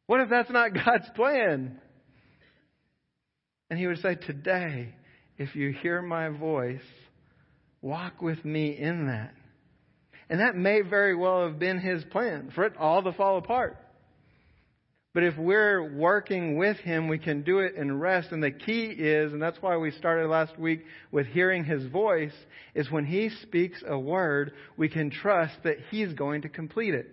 What 0.06 0.20
if 0.20 0.30
that's 0.30 0.50
not 0.50 0.74
God's 0.86 1.10
plan? 1.16 1.80
And 3.70 3.80
he 3.80 3.88
would 3.88 4.00
say, 4.00 4.16
Today, 4.16 4.94
if 5.38 5.56
you 5.56 5.72
hear 5.72 6.02
my 6.02 6.28
voice, 6.28 6.82
walk 7.82 8.22
with 8.22 8.44
me 8.44 8.78
in 8.78 9.08
that. 9.08 9.34
And 10.30 10.42
that 10.42 10.58
may 10.58 10.82
very 10.82 11.16
well 11.16 11.48
have 11.48 11.58
been 11.58 11.80
his 11.80 12.04
plan 12.04 12.52
for 12.54 12.66
it 12.66 12.74
all 12.78 13.02
to 13.04 13.14
fall 13.14 13.38
apart. 13.38 13.78
But 15.18 15.24
if 15.24 15.36
we're 15.36 15.82
working 15.82 16.58
with 16.58 16.78
him, 16.78 17.08
we 17.08 17.18
can 17.18 17.42
do 17.42 17.58
it 17.58 17.74
in 17.74 17.98
rest. 17.98 18.32
And 18.32 18.44
the 18.44 18.52
key 18.52 18.84
is, 18.84 19.34
and 19.34 19.42
that's 19.42 19.58
why 19.62 19.76
we 19.76 19.90
started 19.90 20.28
last 20.28 20.60
week 20.60 20.86
with 21.12 21.26
hearing 21.26 21.64
his 21.64 21.84
voice, 21.88 22.36
is 22.76 22.92
when 22.92 23.04
he 23.04 23.30
speaks 23.42 23.84
a 23.88 23.98
word, 23.98 24.54
we 24.78 24.90
can 24.90 25.10
trust 25.10 25.56
that 25.64 25.78
he's 25.90 26.14
going 26.14 26.44
to 26.44 26.50
complete 26.50 26.94
it. 26.94 27.08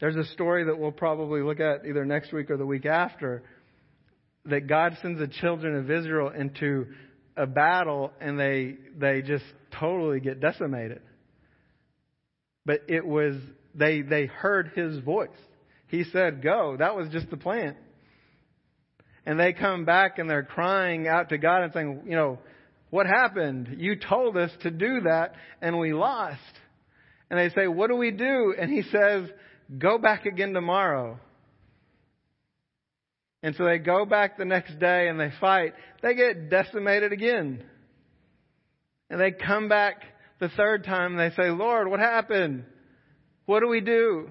There's 0.00 0.16
a 0.16 0.24
story 0.32 0.64
that 0.64 0.76
we'll 0.76 0.90
probably 0.90 1.42
look 1.42 1.60
at 1.60 1.86
either 1.86 2.04
next 2.04 2.32
week 2.32 2.50
or 2.50 2.56
the 2.56 2.66
week 2.66 2.84
after 2.84 3.44
that 4.46 4.66
God 4.66 4.98
sends 5.00 5.20
the 5.20 5.28
children 5.28 5.76
of 5.76 5.88
Israel 5.88 6.30
into 6.30 6.86
a 7.36 7.46
battle 7.46 8.10
and 8.20 8.36
they 8.36 8.78
they 8.98 9.22
just 9.22 9.44
totally 9.78 10.18
get 10.18 10.40
decimated. 10.40 11.02
But 12.66 12.80
it 12.88 13.06
was 13.06 13.36
they 13.76 14.02
they 14.02 14.26
heard 14.26 14.72
his 14.74 14.98
voice. 14.98 15.28
He 15.88 16.04
said, 16.04 16.42
"Go." 16.42 16.76
That 16.78 16.96
was 16.96 17.08
just 17.08 17.30
the 17.30 17.36
plan. 17.36 17.76
And 19.26 19.38
they 19.38 19.52
come 19.52 19.84
back 19.84 20.18
and 20.18 20.28
they're 20.28 20.42
crying 20.42 21.06
out 21.06 21.30
to 21.30 21.38
God 21.38 21.62
and 21.62 21.72
saying, 21.72 22.02
"You 22.06 22.16
know, 22.16 22.38
what 22.90 23.06
happened? 23.06 23.76
You 23.78 23.96
told 23.96 24.36
us 24.36 24.50
to 24.62 24.70
do 24.70 25.00
that 25.02 25.34
and 25.60 25.78
we 25.78 25.92
lost." 25.92 26.40
And 27.30 27.38
they 27.38 27.50
say, 27.50 27.66
"What 27.68 27.88
do 27.88 27.96
we 27.96 28.10
do?" 28.10 28.54
And 28.58 28.70
he 28.70 28.82
says, 28.82 29.30
"Go 29.78 29.98
back 29.98 30.24
again 30.24 30.54
tomorrow." 30.54 31.18
And 33.42 33.54
so 33.54 33.64
they 33.64 33.78
go 33.78 34.04
back 34.04 34.36
the 34.36 34.44
next 34.44 34.78
day 34.78 35.08
and 35.08 35.18
they 35.18 35.30
fight. 35.40 35.74
They 36.02 36.14
get 36.14 36.50
decimated 36.50 37.12
again. 37.12 37.62
And 39.10 39.20
they 39.20 39.30
come 39.30 39.68
back 39.68 40.02
the 40.40 40.48
third 40.48 40.84
time 40.84 41.18
and 41.18 41.20
they 41.20 41.34
say, 41.34 41.50
Lord, 41.50 41.88
what 41.88 42.00
happened? 42.00 42.64
What 43.46 43.60
do 43.60 43.68
we 43.68 43.80
do? 43.80 44.30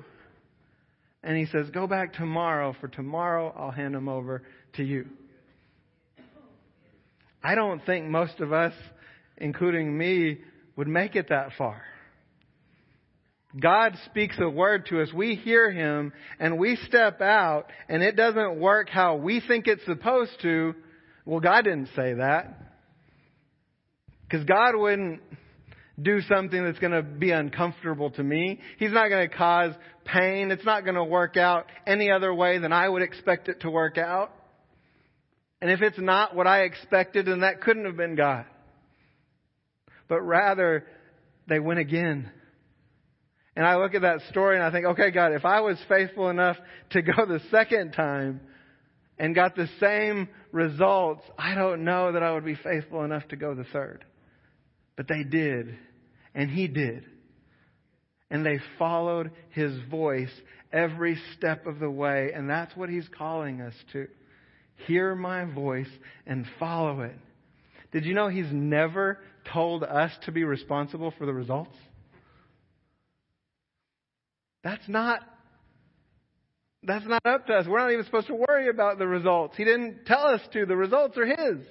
And 1.27 1.35
he 1.35 1.45
says, 1.47 1.69
Go 1.71 1.87
back 1.87 2.13
tomorrow, 2.13 2.73
for 2.79 2.87
tomorrow 2.87 3.53
I'll 3.53 3.69
hand 3.69 3.93
them 3.93 4.07
over 4.07 4.43
to 4.77 4.83
you. 4.83 5.07
I 7.43 7.53
don't 7.53 7.85
think 7.85 8.05
most 8.05 8.39
of 8.39 8.53
us, 8.53 8.73
including 9.35 9.95
me, 9.95 10.37
would 10.77 10.87
make 10.87 11.17
it 11.17 11.27
that 11.27 11.49
far. 11.57 11.81
God 13.61 13.97
speaks 14.05 14.37
a 14.39 14.49
word 14.49 14.85
to 14.85 15.01
us, 15.01 15.11
we 15.13 15.35
hear 15.35 15.69
Him, 15.69 16.13
and 16.39 16.57
we 16.57 16.77
step 16.87 17.19
out, 17.19 17.65
and 17.89 18.01
it 18.01 18.15
doesn't 18.15 18.57
work 18.57 18.87
how 18.87 19.17
we 19.17 19.41
think 19.45 19.67
it's 19.67 19.83
supposed 19.85 20.31
to. 20.43 20.75
Well, 21.25 21.41
God 21.41 21.65
didn't 21.65 21.89
say 21.93 22.13
that. 22.13 22.57
Because 24.23 24.45
God 24.45 24.77
wouldn't 24.77 25.19
do 26.01 26.21
something 26.21 26.63
that's 26.63 26.79
going 26.79 26.91
to 26.91 27.01
be 27.01 27.31
uncomfortable 27.31 28.11
to 28.11 28.23
me. 28.23 28.59
He's 28.77 28.91
not 28.91 29.09
going 29.09 29.27
to 29.27 29.35
cause 29.35 29.73
pain. 30.07 30.51
It's 30.51 30.65
not 30.65 30.83
going 30.83 30.95
to 30.95 31.03
work 31.03 31.37
out 31.37 31.67
any 31.85 32.11
other 32.11 32.33
way 32.33 32.57
than 32.57 32.73
I 32.73 32.87
would 32.87 33.01
expect 33.01 33.49
it 33.49 33.61
to 33.61 33.69
work 33.69 33.97
out. 33.97 34.31
And 35.61 35.71
if 35.71 35.81
it's 35.81 35.99
not 35.99 36.35
what 36.35 36.47
I 36.47 36.61
expected, 36.61 37.25
then 37.25 37.41
that 37.41 37.61
couldn't 37.61 37.85
have 37.85 37.97
been 37.97 38.15
God. 38.15 38.45
But 40.07 40.21
rather, 40.21 40.85
they 41.47 41.59
went 41.59 41.79
again. 41.79 42.31
And 43.55 43.65
I 43.65 43.77
look 43.77 43.95
at 43.95 44.03
that 44.03 44.21
story 44.29 44.55
and 44.55 44.63
I 44.63 44.71
think, 44.71 44.85
okay, 44.85 45.09
God, 45.09 45.33
if 45.33 45.43
I 45.43 45.61
was 45.61 45.77
faithful 45.89 46.29
enough 46.29 46.57
to 46.91 47.01
go 47.01 47.25
the 47.25 47.41
second 47.49 47.93
time 47.93 48.39
and 49.17 49.33
got 49.33 49.55
the 49.55 49.67
same 49.79 50.29
results, 50.51 51.23
I 51.39 51.55
don't 51.55 51.83
know 51.83 52.11
that 52.11 52.21
I 52.21 52.33
would 52.33 52.45
be 52.45 52.55
faithful 52.55 53.03
enough 53.03 53.27
to 53.29 53.35
go 53.35 53.55
the 53.55 53.65
third. 53.73 54.05
But 54.95 55.07
they 55.07 55.23
did. 55.23 55.75
And 56.35 56.51
he 56.51 56.67
did. 56.67 57.03
And 58.29 58.45
they 58.45 58.59
followed 58.77 59.31
his 59.49 59.73
voice 59.89 60.31
every 60.71 61.17
step 61.37 61.65
of 61.65 61.79
the 61.79 61.89
way. 61.89 62.31
And 62.33 62.49
that's 62.49 62.75
what 62.75 62.89
he's 62.89 63.07
calling 63.17 63.61
us 63.61 63.73
to. 63.93 64.07
Hear 64.85 65.15
my 65.15 65.45
voice 65.45 65.89
and 66.25 66.45
follow 66.59 67.01
it. 67.01 67.15
Did 67.91 68.05
you 68.05 68.13
know 68.13 68.27
he's 68.27 68.51
never 68.51 69.19
told 69.51 69.83
us 69.83 70.11
to 70.25 70.31
be 70.31 70.43
responsible 70.43 71.13
for 71.17 71.25
the 71.25 71.33
results? 71.33 71.75
That's 74.63 74.87
not 74.87 75.21
that's 76.83 77.05
not 77.05 77.25
up 77.25 77.47
to 77.47 77.53
us. 77.53 77.65
We're 77.67 77.79
not 77.79 77.91
even 77.91 78.05
supposed 78.05 78.27
to 78.27 78.35
worry 78.35 78.69
about 78.69 78.97
the 78.99 79.07
results. 79.07 79.57
He 79.57 79.63
didn't 79.65 80.05
tell 80.05 80.25
us 80.27 80.41
to. 80.53 80.65
The 80.65 80.75
results 80.75 81.17
are 81.17 81.25
his. 81.25 81.65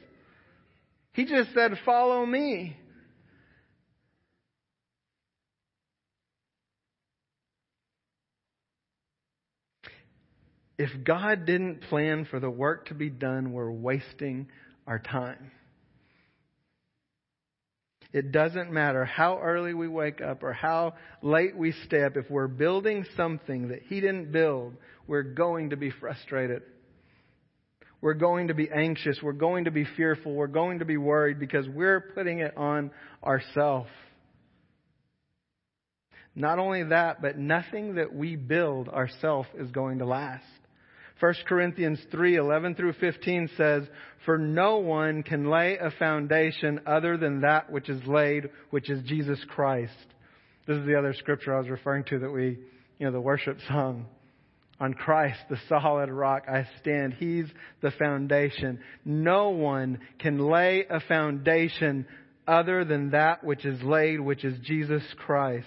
He 1.12 1.25
just 1.25 1.55
said, 1.55 1.79
"Follow 1.85 2.27
me." 2.27 2.77
If 10.78 10.90
God 11.04 11.46
didn't 11.46 11.82
plan 11.82 12.26
for 12.30 12.38
the 12.40 12.50
work 12.50 12.86
to 12.88 12.94
be 12.94 13.08
done, 13.08 13.52
we're 13.52 13.70
wasting 13.70 14.48
our 14.86 14.98
time. 14.98 15.50
It 18.12 18.32
doesn't 18.32 18.70
matter 18.70 19.04
how 19.04 19.38
early 19.40 19.74
we 19.74 19.88
wake 19.88 20.20
up 20.20 20.42
or 20.42 20.52
how 20.52 20.94
late 21.22 21.56
we 21.56 21.72
stay 21.84 22.02
up. 22.04 22.16
If 22.16 22.30
we're 22.30 22.46
building 22.46 23.04
something 23.16 23.68
that 23.68 23.82
He 23.88 24.00
didn't 24.00 24.32
build, 24.32 24.74
we're 25.06 25.22
going 25.22 25.70
to 25.70 25.76
be 25.76 25.90
frustrated. 25.90 26.62
We're 28.00 28.14
going 28.14 28.48
to 28.48 28.54
be 28.54 28.70
anxious. 28.70 29.18
We're 29.22 29.32
going 29.32 29.64
to 29.64 29.70
be 29.70 29.86
fearful. 29.96 30.32
We're 30.32 30.46
going 30.46 30.78
to 30.78 30.84
be 30.84 30.96
worried 30.96 31.40
because 31.40 31.68
we're 31.68 32.00
putting 32.14 32.38
it 32.40 32.56
on 32.56 32.90
ourselves. 33.24 33.90
Not 36.34 36.58
only 36.58 36.84
that, 36.84 37.22
but 37.22 37.38
nothing 37.38 37.94
that 37.94 38.14
we 38.14 38.36
build 38.36 38.88
ourselves 38.88 39.48
is 39.58 39.70
going 39.70 39.98
to 39.98 40.06
last. 40.06 40.44
1 41.18 41.35
Corinthians 41.48 41.98
3, 42.11 42.37
11 42.37 42.74
through 42.74 42.92
15 42.94 43.50
says, 43.57 43.85
For 44.26 44.37
no 44.37 44.79
one 44.79 45.22
can 45.22 45.48
lay 45.50 45.79
a 45.79 45.90
foundation 45.98 46.81
other 46.87 47.16
than 47.16 47.40
that 47.40 47.70
which 47.70 47.88
is 47.88 48.07
laid, 48.07 48.50
which 48.70 48.90
is 48.90 49.02
Jesus 49.05 49.38
Christ. 49.48 49.94
This 50.66 50.76
is 50.76 50.87
the 50.87 50.98
other 50.98 51.14
scripture 51.14 51.55
I 51.55 51.61
was 51.61 51.70
referring 51.70 52.05
to 52.05 52.18
that 52.18 52.31
we, 52.31 52.59
you 52.98 53.07
know, 53.07 53.12
the 53.12 53.20
worship 53.20 53.59
song. 53.68 54.07
On 54.79 54.92
Christ, 54.92 55.38
the 55.48 55.59
solid 55.70 56.11
rock, 56.11 56.42
I 56.48 56.68
stand. 56.81 57.14
He's 57.14 57.46
the 57.81 57.92
foundation. 57.92 58.81
No 59.07 59.48
one 59.48 60.00
can 60.18 60.38
lay 60.38 60.85
a 60.90 61.00
foundation 61.00 62.05
other 62.46 62.85
than 62.85 63.12
that 63.12 63.42
which 63.42 63.64
is 63.64 63.83
laid, 63.83 64.20
which 64.20 64.44
is 64.44 64.59
Jesus 64.62 65.02
Christ. 65.16 65.66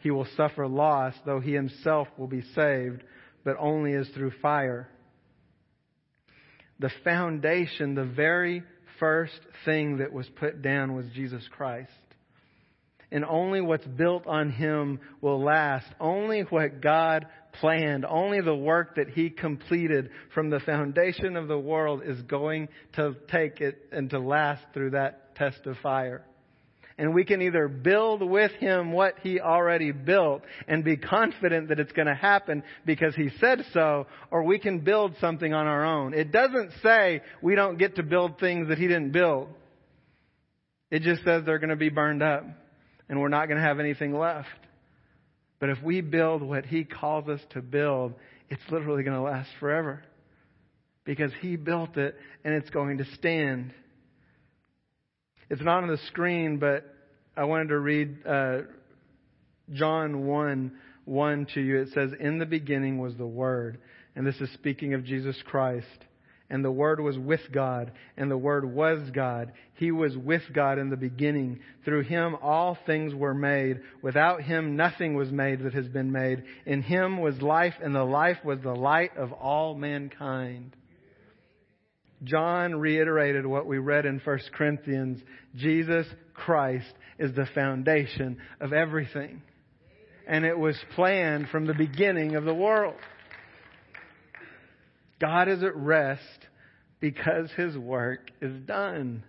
he 0.00 0.10
will 0.10 0.26
suffer 0.36 0.66
loss, 0.66 1.14
though 1.24 1.40
he 1.40 1.52
himself 1.52 2.08
will 2.16 2.28
be 2.28 2.42
saved, 2.54 3.02
but 3.44 3.56
only 3.58 3.94
as 3.94 4.08
through 4.10 4.32
fire. 4.42 4.88
The 6.78 6.90
foundation, 7.02 7.94
the 7.94 8.04
very 8.04 8.62
first 9.00 9.38
thing 9.64 9.98
that 9.98 10.12
was 10.12 10.28
put 10.36 10.62
down 10.62 10.94
was 10.94 11.06
Jesus 11.14 11.42
Christ. 11.50 11.90
And 13.10 13.24
only 13.24 13.60
what's 13.60 13.86
built 13.86 14.26
on 14.26 14.50
him 14.50 15.00
will 15.20 15.42
last. 15.42 15.86
Only 15.98 16.42
what 16.42 16.82
God 16.82 17.26
planned, 17.54 18.04
only 18.04 18.40
the 18.42 18.54
work 18.54 18.96
that 18.96 19.08
he 19.08 19.30
completed 19.30 20.10
from 20.34 20.50
the 20.50 20.60
foundation 20.60 21.36
of 21.36 21.48
the 21.48 21.58
world 21.58 22.02
is 22.04 22.20
going 22.22 22.68
to 22.94 23.16
take 23.32 23.60
it 23.60 23.78
and 23.90 24.10
to 24.10 24.18
last 24.18 24.62
through 24.74 24.90
that 24.90 25.34
test 25.34 25.66
of 25.66 25.76
fire 25.78 26.24
and 26.98 27.14
we 27.14 27.24
can 27.24 27.40
either 27.40 27.68
build 27.68 28.22
with 28.22 28.50
him 28.52 28.90
what 28.90 29.14
he 29.22 29.40
already 29.40 29.92
built 29.92 30.42
and 30.66 30.84
be 30.84 30.96
confident 30.96 31.68
that 31.68 31.78
it's 31.78 31.92
going 31.92 32.08
to 32.08 32.14
happen 32.14 32.64
because 32.84 33.14
he 33.14 33.30
said 33.38 33.64
so, 33.72 34.06
or 34.32 34.42
we 34.42 34.58
can 34.58 34.80
build 34.80 35.14
something 35.20 35.54
on 35.54 35.66
our 35.66 35.84
own. 35.84 36.12
It 36.12 36.32
doesn't 36.32 36.72
say 36.82 37.22
we 37.40 37.54
don't 37.54 37.78
get 37.78 37.96
to 37.96 38.02
build 38.02 38.40
things 38.40 38.68
that 38.68 38.78
he 38.78 38.88
didn't 38.88 39.12
build. 39.12 39.48
It 40.90 41.02
just 41.02 41.22
says 41.22 41.44
they're 41.46 41.60
going 41.60 41.70
to 41.70 41.76
be 41.76 41.88
burned 41.88 42.22
up 42.22 42.44
and 43.08 43.20
we're 43.20 43.28
not 43.28 43.46
going 43.46 43.58
to 43.58 43.66
have 43.66 43.78
anything 43.78 44.12
left. 44.12 44.48
But 45.60 45.70
if 45.70 45.82
we 45.82 46.00
build 46.00 46.42
what 46.42 46.66
he 46.66 46.84
calls 46.84 47.28
us 47.28 47.40
to 47.50 47.62
build, 47.62 48.14
it's 48.48 48.62
literally 48.70 49.04
going 49.04 49.16
to 49.16 49.22
last 49.22 49.50
forever 49.60 50.02
because 51.04 51.30
he 51.40 51.56
built 51.56 51.96
it 51.96 52.16
and 52.44 52.54
it's 52.54 52.70
going 52.70 52.98
to 52.98 53.04
stand. 53.14 53.72
It's 55.50 55.62
not 55.62 55.82
on 55.82 55.88
the 55.88 55.98
screen, 56.08 56.58
but 56.58 56.84
I 57.36 57.44
wanted 57.44 57.68
to 57.68 57.78
read 57.78 58.26
uh, 58.26 58.58
John 59.72 60.26
1 60.26 60.72
1 61.06 61.46
to 61.54 61.60
you. 61.60 61.80
It 61.80 61.88
says, 61.94 62.10
In 62.20 62.38
the 62.38 62.46
beginning 62.46 62.98
was 62.98 63.16
the 63.16 63.26
Word. 63.26 63.78
And 64.14 64.26
this 64.26 64.40
is 64.40 64.50
speaking 64.52 64.94
of 64.94 65.04
Jesus 65.04 65.36
Christ. 65.46 65.86
And 66.50 66.64
the 66.64 66.70
Word 66.70 67.00
was 67.00 67.18
with 67.18 67.52
God, 67.52 67.92
and 68.16 68.30
the 68.30 68.38
Word 68.38 68.64
was 68.64 69.10
God. 69.10 69.52
He 69.74 69.90
was 69.90 70.16
with 70.16 70.42
God 70.54 70.78
in 70.78 70.88
the 70.88 70.96
beginning. 70.96 71.60
Through 71.84 72.04
Him 72.04 72.36
all 72.40 72.78
things 72.86 73.14
were 73.14 73.34
made. 73.34 73.80
Without 74.00 74.42
Him 74.42 74.74
nothing 74.74 75.14
was 75.14 75.30
made 75.30 75.62
that 75.64 75.74
has 75.74 75.88
been 75.88 76.10
made. 76.10 76.42
In 76.64 76.80
Him 76.82 77.20
was 77.20 77.42
life, 77.42 77.74
and 77.82 77.94
the 77.94 78.04
life 78.04 78.38
was 78.44 78.60
the 78.62 78.74
light 78.74 79.16
of 79.16 79.32
all 79.32 79.74
mankind. 79.74 80.74
John 82.24 82.76
reiterated 82.76 83.46
what 83.46 83.66
we 83.66 83.78
read 83.78 84.06
in 84.06 84.20
1 84.22 84.38
Corinthians. 84.52 85.20
Jesus 85.54 86.06
Christ 86.34 86.92
is 87.18 87.34
the 87.34 87.46
foundation 87.54 88.38
of 88.60 88.72
everything. 88.72 89.42
And 90.26 90.44
it 90.44 90.58
was 90.58 90.76
planned 90.94 91.48
from 91.48 91.66
the 91.66 91.74
beginning 91.74 92.36
of 92.36 92.44
the 92.44 92.54
world. 92.54 92.96
God 95.20 95.48
is 95.48 95.62
at 95.62 95.76
rest 95.76 96.46
because 97.00 97.50
his 97.56 97.76
work 97.76 98.30
is 98.40 98.60
done. 98.66 99.24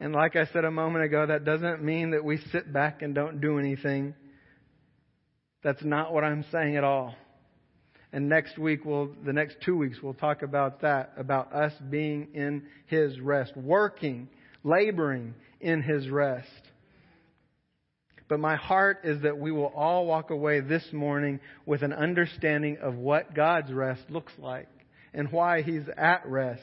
And 0.00 0.12
like 0.12 0.34
I 0.34 0.46
said 0.46 0.64
a 0.64 0.70
moment 0.70 1.04
ago, 1.04 1.26
that 1.26 1.44
doesn't 1.44 1.82
mean 1.82 2.10
that 2.10 2.24
we 2.24 2.38
sit 2.50 2.72
back 2.72 3.02
and 3.02 3.14
don't 3.14 3.40
do 3.40 3.58
anything. 3.58 4.14
That's 5.62 5.84
not 5.84 6.12
what 6.12 6.24
I'm 6.24 6.44
saying 6.50 6.76
at 6.76 6.82
all. 6.82 7.14
And 8.12 8.28
next 8.28 8.58
week, 8.58 8.84
we'll, 8.84 9.10
the 9.24 9.32
next 9.32 9.56
two 9.64 9.76
weeks, 9.76 9.98
we'll 10.02 10.12
talk 10.14 10.42
about 10.42 10.82
that, 10.82 11.12
about 11.16 11.52
us 11.52 11.72
being 11.90 12.28
in 12.34 12.64
His 12.86 13.18
rest, 13.20 13.56
working, 13.56 14.28
laboring 14.64 15.34
in 15.60 15.82
His 15.82 16.08
rest. 16.08 16.48
But 18.28 18.38
my 18.38 18.56
heart 18.56 19.00
is 19.04 19.22
that 19.22 19.38
we 19.38 19.50
will 19.50 19.72
all 19.74 20.06
walk 20.06 20.30
away 20.30 20.60
this 20.60 20.84
morning 20.92 21.40
with 21.66 21.82
an 21.82 21.92
understanding 21.92 22.78
of 22.82 22.96
what 22.96 23.34
God's 23.34 23.72
rest 23.72 24.02
looks 24.10 24.32
like 24.38 24.68
and 25.14 25.30
why 25.32 25.62
He's 25.62 25.84
at 25.96 26.26
rest. 26.26 26.62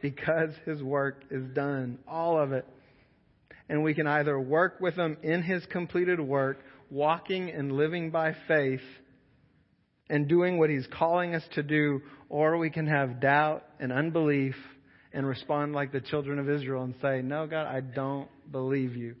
because 0.00 0.50
his 0.64 0.82
work 0.82 1.24
is 1.30 1.44
done. 1.54 1.98
All 2.06 2.38
of 2.40 2.52
it. 2.52 2.66
And 3.68 3.82
we 3.82 3.94
can 3.94 4.06
either 4.06 4.38
work 4.38 4.80
with 4.80 4.94
him 4.94 5.16
in 5.22 5.42
his 5.42 5.64
completed 5.66 6.20
work, 6.20 6.58
walking 6.90 7.50
and 7.50 7.72
living 7.72 8.10
by 8.10 8.34
faith, 8.46 8.80
and 10.08 10.28
doing 10.28 10.58
what 10.58 10.70
he's 10.70 10.86
calling 10.86 11.34
us 11.34 11.42
to 11.54 11.62
do, 11.62 12.00
or 12.28 12.56
we 12.56 12.70
can 12.70 12.86
have 12.86 13.20
doubt 13.20 13.64
and 13.78 13.92
unbelief 13.92 14.54
and 15.12 15.26
respond 15.26 15.72
like 15.74 15.92
the 15.92 16.00
children 16.00 16.38
of 16.38 16.48
Israel 16.48 16.82
and 16.82 16.94
say, 17.00 17.22
No, 17.22 17.46
God, 17.46 17.66
I 17.66 17.80
don't 17.80 18.28
believe 18.50 18.96
you. 18.96 19.16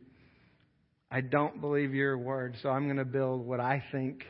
I 1.10 1.22
don't 1.22 1.60
believe 1.60 1.94
your 1.94 2.18
word, 2.18 2.56
so 2.62 2.68
I'm 2.68 2.84
going 2.84 2.98
to 2.98 3.04
build 3.04 3.46
what 3.46 3.60
I 3.60 3.82
think 3.92 4.24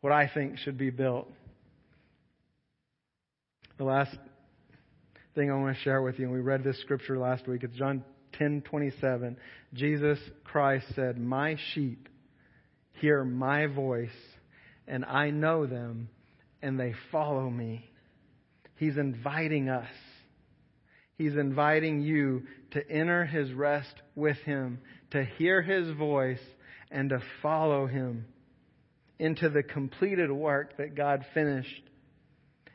what 0.00 0.12
I 0.12 0.30
think 0.32 0.58
should 0.58 0.78
be 0.78 0.90
built. 0.90 1.28
The 3.78 3.84
last 3.84 4.16
thing 5.34 5.50
I 5.50 5.54
want 5.54 5.76
to 5.76 5.82
share 5.82 6.02
with 6.02 6.18
you, 6.18 6.26
and 6.26 6.34
we 6.34 6.40
read 6.40 6.64
this 6.64 6.80
scripture 6.80 7.18
last 7.18 7.46
week, 7.46 7.62
it's 7.64 7.76
John 7.76 8.04
10:27. 8.38 9.36
Jesus 9.74 10.18
Christ 10.44 10.86
said, 10.94 11.18
"My 11.18 11.56
sheep 11.72 12.08
hear 12.92 13.24
my 13.24 13.66
voice, 13.66 14.29
and 14.86 15.04
I 15.04 15.30
know 15.30 15.66
them, 15.66 16.08
and 16.62 16.78
they 16.78 16.92
follow 17.10 17.48
me." 17.48 17.90
He's 18.76 18.96
inviting 18.96 19.68
us. 19.68 19.90
He's 21.16 21.36
inviting 21.36 22.00
you 22.00 22.46
to 22.70 22.90
enter 22.90 23.26
his 23.26 23.52
rest 23.52 24.00
with 24.14 24.38
him, 24.38 24.80
to 25.10 25.22
hear 25.22 25.60
his 25.60 25.90
voice, 25.90 26.42
and 26.90 27.10
to 27.10 27.20
follow 27.42 27.86
him 27.86 28.24
into 29.18 29.50
the 29.50 29.62
completed 29.62 30.30
work 30.30 30.78
that 30.78 30.94
God 30.94 31.26
finished. 31.34 31.82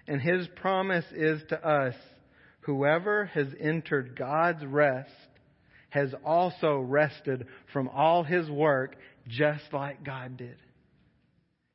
And 0.07 0.21
his 0.21 0.47
promise 0.49 1.11
is 1.11 1.43
to 1.49 1.65
us 1.65 1.95
whoever 2.61 3.25
has 3.25 3.47
entered 3.59 4.15
God's 4.15 4.63
rest 4.63 5.09
has 5.89 6.13
also 6.23 6.79
rested 6.79 7.47
from 7.73 7.87
all 7.89 8.23
his 8.23 8.49
work 8.49 8.95
just 9.27 9.73
like 9.73 10.03
God 10.03 10.37
did. 10.37 10.57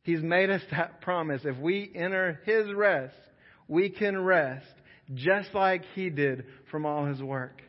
He's 0.02 0.22
made 0.22 0.50
us 0.50 0.62
that 0.70 1.00
promise. 1.00 1.42
If 1.44 1.58
we 1.58 1.90
enter 1.94 2.40
his 2.44 2.72
rest, 2.72 3.14
we 3.68 3.90
can 3.90 4.18
rest 4.18 4.66
just 5.14 5.54
like 5.54 5.82
he 5.94 6.10
did 6.10 6.44
from 6.70 6.86
all 6.86 7.06
his 7.06 7.22
work. 7.22 7.62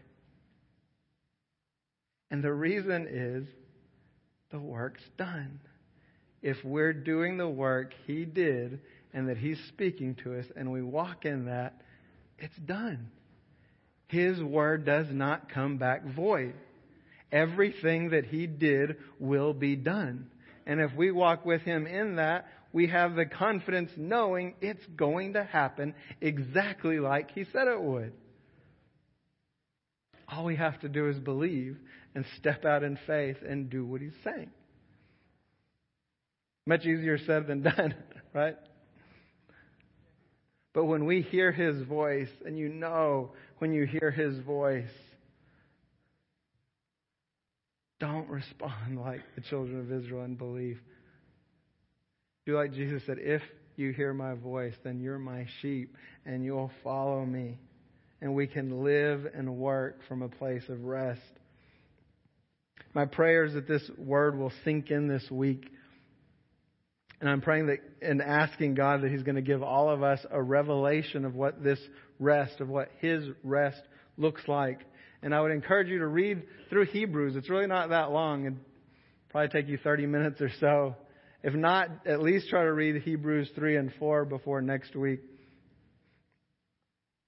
And 2.29 2.43
the 2.43 2.53
reason 2.53 3.07
is 3.09 3.47
the 4.51 4.59
work's 4.59 5.03
done 5.17 5.59
if 6.41 6.57
we're 6.63 6.93
doing 6.93 7.37
the 7.37 7.49
work 7.49 7.93
He 8.07 8.25
did 8.25 8.79
and 9.13 9.29
that 9.29 9.37
He's 9.37 9.59
speaking 9.69 10.15
to 10.23 10.39
us 10.39 10.45
and 10.55 10.71
we 10.71 10.81
walk 10.81 11.25
in 11.25 11.45
that, 11.45 11.81
it's 12.39 12.57
done. 12.65 13.09
His 14.07 14.41
word 14.41 14.85
does 14.85 15.07
not 15.11 15.51
come 15.51 15.77
back 15.77 16.03
void. 16.15 16.55
Everything 17.31 18.09
that 18.09 18.25
He 18.25 18.47
did 18.47 18.97
will 19.19 19.53
be 19.53 19.75
done. 19.75 20.27
And 20.65 20.79
if 20.79 20.93
we 20.95 21.11
walk 21.11 21.45
with 21.45 21.61
Him 21.61 21.87
in 21.87 22.17
that, 22.17 22.47
we 22.73 22.87
have 22.87 23.15
the 23.15 23.25
confidence 23.25 23.91
knowing 23.97 24.55
it's 24.61 24.85
going 24.95 25.33
to 25.33 25.43
happen 25.43 25.93
exactly 26.21 26.99
like 26.99 27.31
He 27.31 27.45
said 27.51 27.67
it 27.67 27.81
would. 27.81 28.13
All 30.27 30.45
we 30.45 30.55
have 30.55 30.79
to 30.81 30.89
do 30.89 31.09
is 31.09 31.19
believe 31.19 31.77
and 32.15 32.25
step 32.37 32.63
out 32.65 32.83
in 32.83 32.97
faith 33.05 33.37
and 33.47 33.69
do 33.69 33.85
what 33.85 34.01
He's 34.01 34.11
saying. 34.23 34.51
Much 36.65 36.85
easier 36.85 37.17
said 37.17 37.47
than 37.47 37.61
done, 37.63 37.95
right? 38.33 38.57
But 40.73 40.85
when 40.85 41.05
we 41.05 41.21
hear 41.21 41.51
his 41.51 41.81
voice, 41.83 42.29
and 42.45 42.57
you 42.57 42.69
know 42.69 43.31
when 43.57 43.73
you 43.73 43.85
hear 43.85 44.11
his 44.11 44.39
voice, 44.39 44.89
don't 48.01 48.27
respond 48.27 48.99
like 48.99 49.21
the 49.35 49.41
children 49.41 49.79
of 49.79 49.91
Israel 49.91 50.23
and 50.23 50.37
believe. 50.37 50.79
Do 52.45 52.57
like 52.57 52.73
Jesus 52.73 53.01
said, 53.05 53.17
if 53.19 53.41
you 53.77 53.93
hear 53.93 54.13
my 54.13 54.33
voice, 54.33 54.73
then 54.83 54.99
you're 54.99 55.19
my 55.19 55.45
sheep 55.61 55.95
and 56.25 56.43
you'll 56.43 56.71
follow 56.83 57.25
me. 57.25 57.57
And 58.19 58.35
we 58.35 58.45
can 58.47 58.83
live 58.83 59.25
and 59.33 59.55
work 59.55 59.99
from 60.09 60.21
a 60.21 60.27
place 60.27 60.63
of 60.67 60.83
rest. 60.83 61.21
My 62.93 63.05
prayer 63.05 63.45
is 63.45 63.53
that 63.53 63.67
this 63.67 63.89
word 63.97 64.37
will 64.37 64.51
sink 64.65 64.91
in 64.91 65.07
this 65.07 65.23
week 65.31 65.65
and 67.21 67.29
I'm 67.29 67.39
praying 67.39 67.67
that 67.67 67.77
and 68.01 68.19
asking 68.19 68.73
God 68.73 69.03
that 69.03 69.11
He's 69.11 69.21
going 69.21 69.35
to 69.35 69.43
give 69.43 69.61
all 69.61 69.91
of 69.91 70.01
us 70.01 70.19
a 70.31 70.41
revelation 70.41 71.23
of 71.23 71.35
what 71.35 71.63
this 71.63 71.79
rest, 72.19 72.59
of 72.59 72.67
what 72.67 72.89
His 72.99 73.23
rest 73.43 73.81
looks 74.17 74.41
like. 74.47 74.79
And 75.23 75.35
I 75.35 75.41
would 75.41 75.51
encourage 75.51 75.87
you 75.87 75.99
to 75.99 76.07
read 76.07 76.43
through 76.69 76.85
Hebrews. 76.85 77.35
It's 77.35 77.49
really 77.49 77.67
not 77.67 77.89
that 77.89 78.11
long. 78.11 78.45
It'd 78.45 78.57
probably 79.29 79.49
take 79.49 79.69
you 79.69 79.77
30 79.77 80.07
minutes 80.07 80.41
or 80.41 80.49
so. 80.59 80.95
If 81.43 81.53
not, 81.53 81.89
at 82.05 82.21
least 82.21 82.49
try 82.49 82.63
to 82.63 82.73
read 82.73 83.01
Hebrews 83.01 83.49
3 83.55 83.77
and 83.77 83.91
4 83.99 84.25
before 84.25 84.61
next 84.61 84.95
week. 84.95 85.21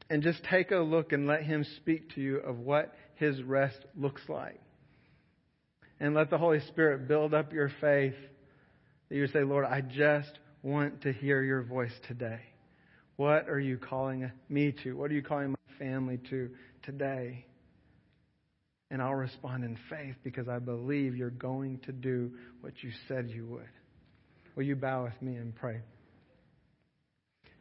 And 0.09 0.21
just 0.21 0.43
take 0.43 0.71
a 0.71 0.77
look 0.77 1.11
and 1.11 1.27
let 1.27 1.43
Him 1.43 1.65
speak 1.77 2.13
to 2.15 2.21
you 2.21 2.37
of 2.37 2.59
what 2.59 2.93
His 3.15 3.41
rest 3.41 3.79
looks 3.95 4.21
like. 4.27 4.59
And 5.99 6.13
let 6.13 6.29
the 6.29 6.37
Holy 6.37 6.59
Spirit 6.67 7.07
build 7.07 7.33
up 7.33 7.53
your 7.53 7.71
faith 7.79 8.15
that 9.09 9.15
you 9.15 9.27
say, 9.27 9.43
Lord, 9.43 9.65
I 9.65 9.81
just 9.81 10.39
want 10.61 11.01
to 11.03 11.13
hear 11.13 11.41
your 11.41 11.63
voice 11.63 11.93
today. 12.07 12.41
What 13.15 13.47
are 13.47 13.59
you 13.59 13.77
calling 13.77 14.31
me 14.49 14.73
to? 14.83 14.93
What 14.93 15.11
are 15.11 15.13
you 15.13 15.23
calling 15.23 15.51
my 15.51 15.77
family 15.77 16.19
to 16.29 16.49
today? 16.83 17.45
And 18.93 19.01
I'll 19.01 19.15
respond 19.15 19.63
in 19.63 19.75
faith 19.89 20.13
because 20.23 20.47
I 20.47 20.59
believe 20.59 21.15
you're 21.15 21.31
going 21.31 21.79
to 21.87 21.91
do 21.91 22.29
what 22.61 22.73
you 22.83 22.91
said 23.07 23.27
you 23.27 23.47
would. 23.47 23.69
Will 24.55 24.65
you 24.65 24.75
bow 24.75 25.05
with 25.05 25.19
me 25.19 25.35
and 25.35 25.55
pray? 25.55 25.81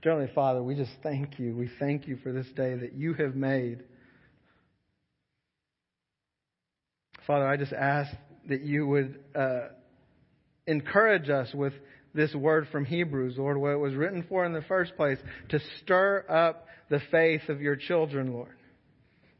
Generally, 0.04 0.32
Father, 0.34 0.62
we 0.62 0.74
just 0.74 0.90
thank 1.02 1.38
you. 1.38 1.56
We 1.56 1.70
thank 1.78 2.06
you 2.06 2.18
for 2.22 2.32
this 2.32 2.44
day 2.54 2.74
that 2.74 2.92
you 2.92 3.14
have 3.14 3.34
made. 3.34 3.82
Father, 7.26 7.48
I 7.48 7.56
just 7.56 7.72
ask 7.72 8.14
that 8.50 8.60
you 8.60 8.86
would 8.86 9.18
uh, 9.34 9.68
encourage 10.66 11.30
us 11.30 11.48
with 11.54 11.72
this 12.12 12.34
word 12.34 12.68
from 12.70 12.84
Hebrews, 12.84 13.36
Lord, 13.38 13.56
what 13.56 13.70
it 13.70 13.78
was 13.78 13.94
written 13.94 14.26
for 14.28 14.44
in 14.44 14.52
the 14.52 14.60
first 14.60 14.96
place, 14.96 15.16
to 15.48 15.60
stir 15.80 16.26
up 16.28 16.66
the 16.90 17.00
faith 17.10 17.48
of 17.48 17.62
your 17.62 17.76
children, 17.76 18.34
Lord. 18.34 18.54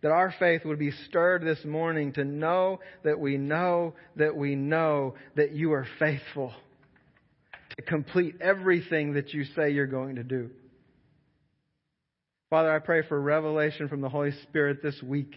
That 0.03 0.11
our 0.11 0.35
faith 0.38 0.65
would 0.65 0.79
be 0.79 0.91
stirred 1.09 1.45
this 1.45 1.65
morning 1.65 2.12
to 2.15 2.25
know 2.25 2.81
that 3.05 3.21
we 3.21 3.37
know 3.37 3.95
that 4.17 4.37
we 4.37 4.57
know 4.57 5.15
that 5.37 5.53
you 5.53 5.73
are 5.73 5.87
faithful 5.99 6.53
to 7.77 7.83
complete 7.83 8.37
everything 8.41 9.15
that 9.15 9.33
you 9.33 9.45
say 9.57 9.71
you're 9.71 9.87
going 9.87 10.17
to 10.17 10.25
do. 10.25 10.51
Father, 12.51 12.71
I 12.75 12.81
pray 12.81 13.03
for 13.07 13.19
revelation 13.19 13.88
from 13.88 14.01
the 14.01 14.09
Holy 14.09 14.33
Spirit 14.43 14.83
this 14.83 15.01
week 15.03 15.35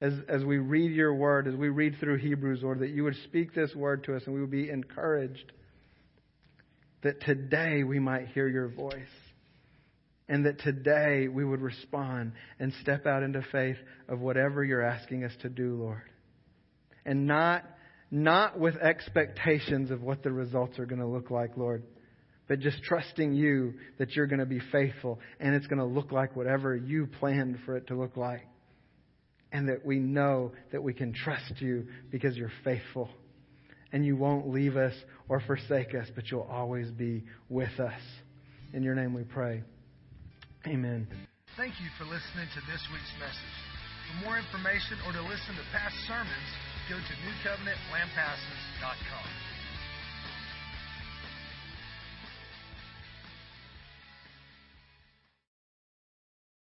as, 0.00 0.12
as 0.28 0.44
we 0.44 0.58
read 0.58 0.92
your 0.92 1.14
word, 1.14 1.48
as 1.48 1.54
we 1.54 1.68
read 1.68 1.96
through 1.98 2.18
Hebrews, 2.18 2.60
Lord, 2.62 2.80
that 2.80 2.90
you 2.90 3.04
would 3.04 3.16
speak 3.24 3.54
this 3.54 3.74
word 3.74 4.04
to 4.04 4.16
us 4.16 4.22
and 4.26 4.34
we 4.34 4.40
would 4.40 4.50
be 4.50 4.70
encouraged 4.70 5.52
that 7.02 7.20
today 7.22 7.84
we 7.84 7.98
might 7.98 8.28
hear 8.28 8.48
your 8.48 8.68
voice. 8.68 8.94
And 10.28 10.46
that 10.46 10.60
today 10.60 11.28
we 11.28 11.44
would 11.44 11.60
respond 11.60 12.32
and 12.58 12.72
step 12.80 13.06
out 13.06 13.22
into 13.22 13.44
faith 13.52 13.76
of 14.08 14.20
whatever 14.20 14.64
you're 14.64 14.82
asking 14.82 15.24
us 15.24 15.32
to 15.42 15.48
do, 15.50 15.76
Lord. 15.76 16.02
And 17.04 17.26
not, 17.26 17.64
not 18.10 18.58
with 18.58 18.76
expectations 18.76 19.90
of 19.90 20.02
what 20.02 20.22
the 20.22 20.32
results 20.32 20.78
are 20.78 20.86
going 20.86 21.00
to 21.00 21.06
look 21.06 21.30
like, 21.30 21.56
Lord, 21.58 21.82
but 22.48 22.60
just 22.60 22.82
trusting 22.82 23.34
you 23.34 23.74
that 23.98 24.12
you're 24.12 24.26
going 24.26 24.40
to 24.40 24.46
be 24.46 24.60
faithful 24.72 25.18
and 25.40 25.54
it's 25.54 25.66
going 25.66 25.78
to 25.78 25.84
look 25.84 26.12
like 26.12 26.36
whatever 26.36 26.74
you 26.74 27.06
planned 27.06 27.58
for 27.66 27.76
it 27.76 27.86
to 27.88 27.94
look 27.94 28.16
like 28.16 28.46
and 29.54 29.68
that 29.68 29.86
we 29.86 30.00
know 30.00 30.50
that 30.72 30.82
we 30.82 30.92
can 30.92 31.12
trust 31.12 31.60
you 31.60 31.86
because 32.10 32.36
you're 32.36 32.52
faithful. 32.64 33.08
And 33.92 34.04
you 34.04 34.16
won't 34.16 34.50
leave 34.50 34.76
us 34.76 34.92
or 35.28 35.40
forsake 35.46 35.94
us, 35.94 36.08
but 36.16 36.28
you'll 36.28 36.48
always 36.50 36.90
be 36.90 37.22
with 37.48 37.78
us. 37.78 38.00
In 38.72 38.82
your 38.82 38.96
name 38.96 39.14
we 39.14 39.22
pray. 39.22 39.62
Amen. 40.66 41.06
Thank 41.56 41.78
you 41.78 41.86
for 42.00 42.04
listening 42.04 42.48
to 42.56 42.60
this 42.66 42.80
week's 42.88 43.12
message. 43.20 43.56
For 44.08 44.16
more 44.24 44.38
information 44.40 44.96
or 45.04 45.12
to 45.12 45.20
listen 45.28 45.52
to 45.60 45.64
past 45.76 45.92
sermons, 46.08 46.48
go 46.88 46.96
to 46.96 47.14
newcovenantlampasas.com. 47.20 49.28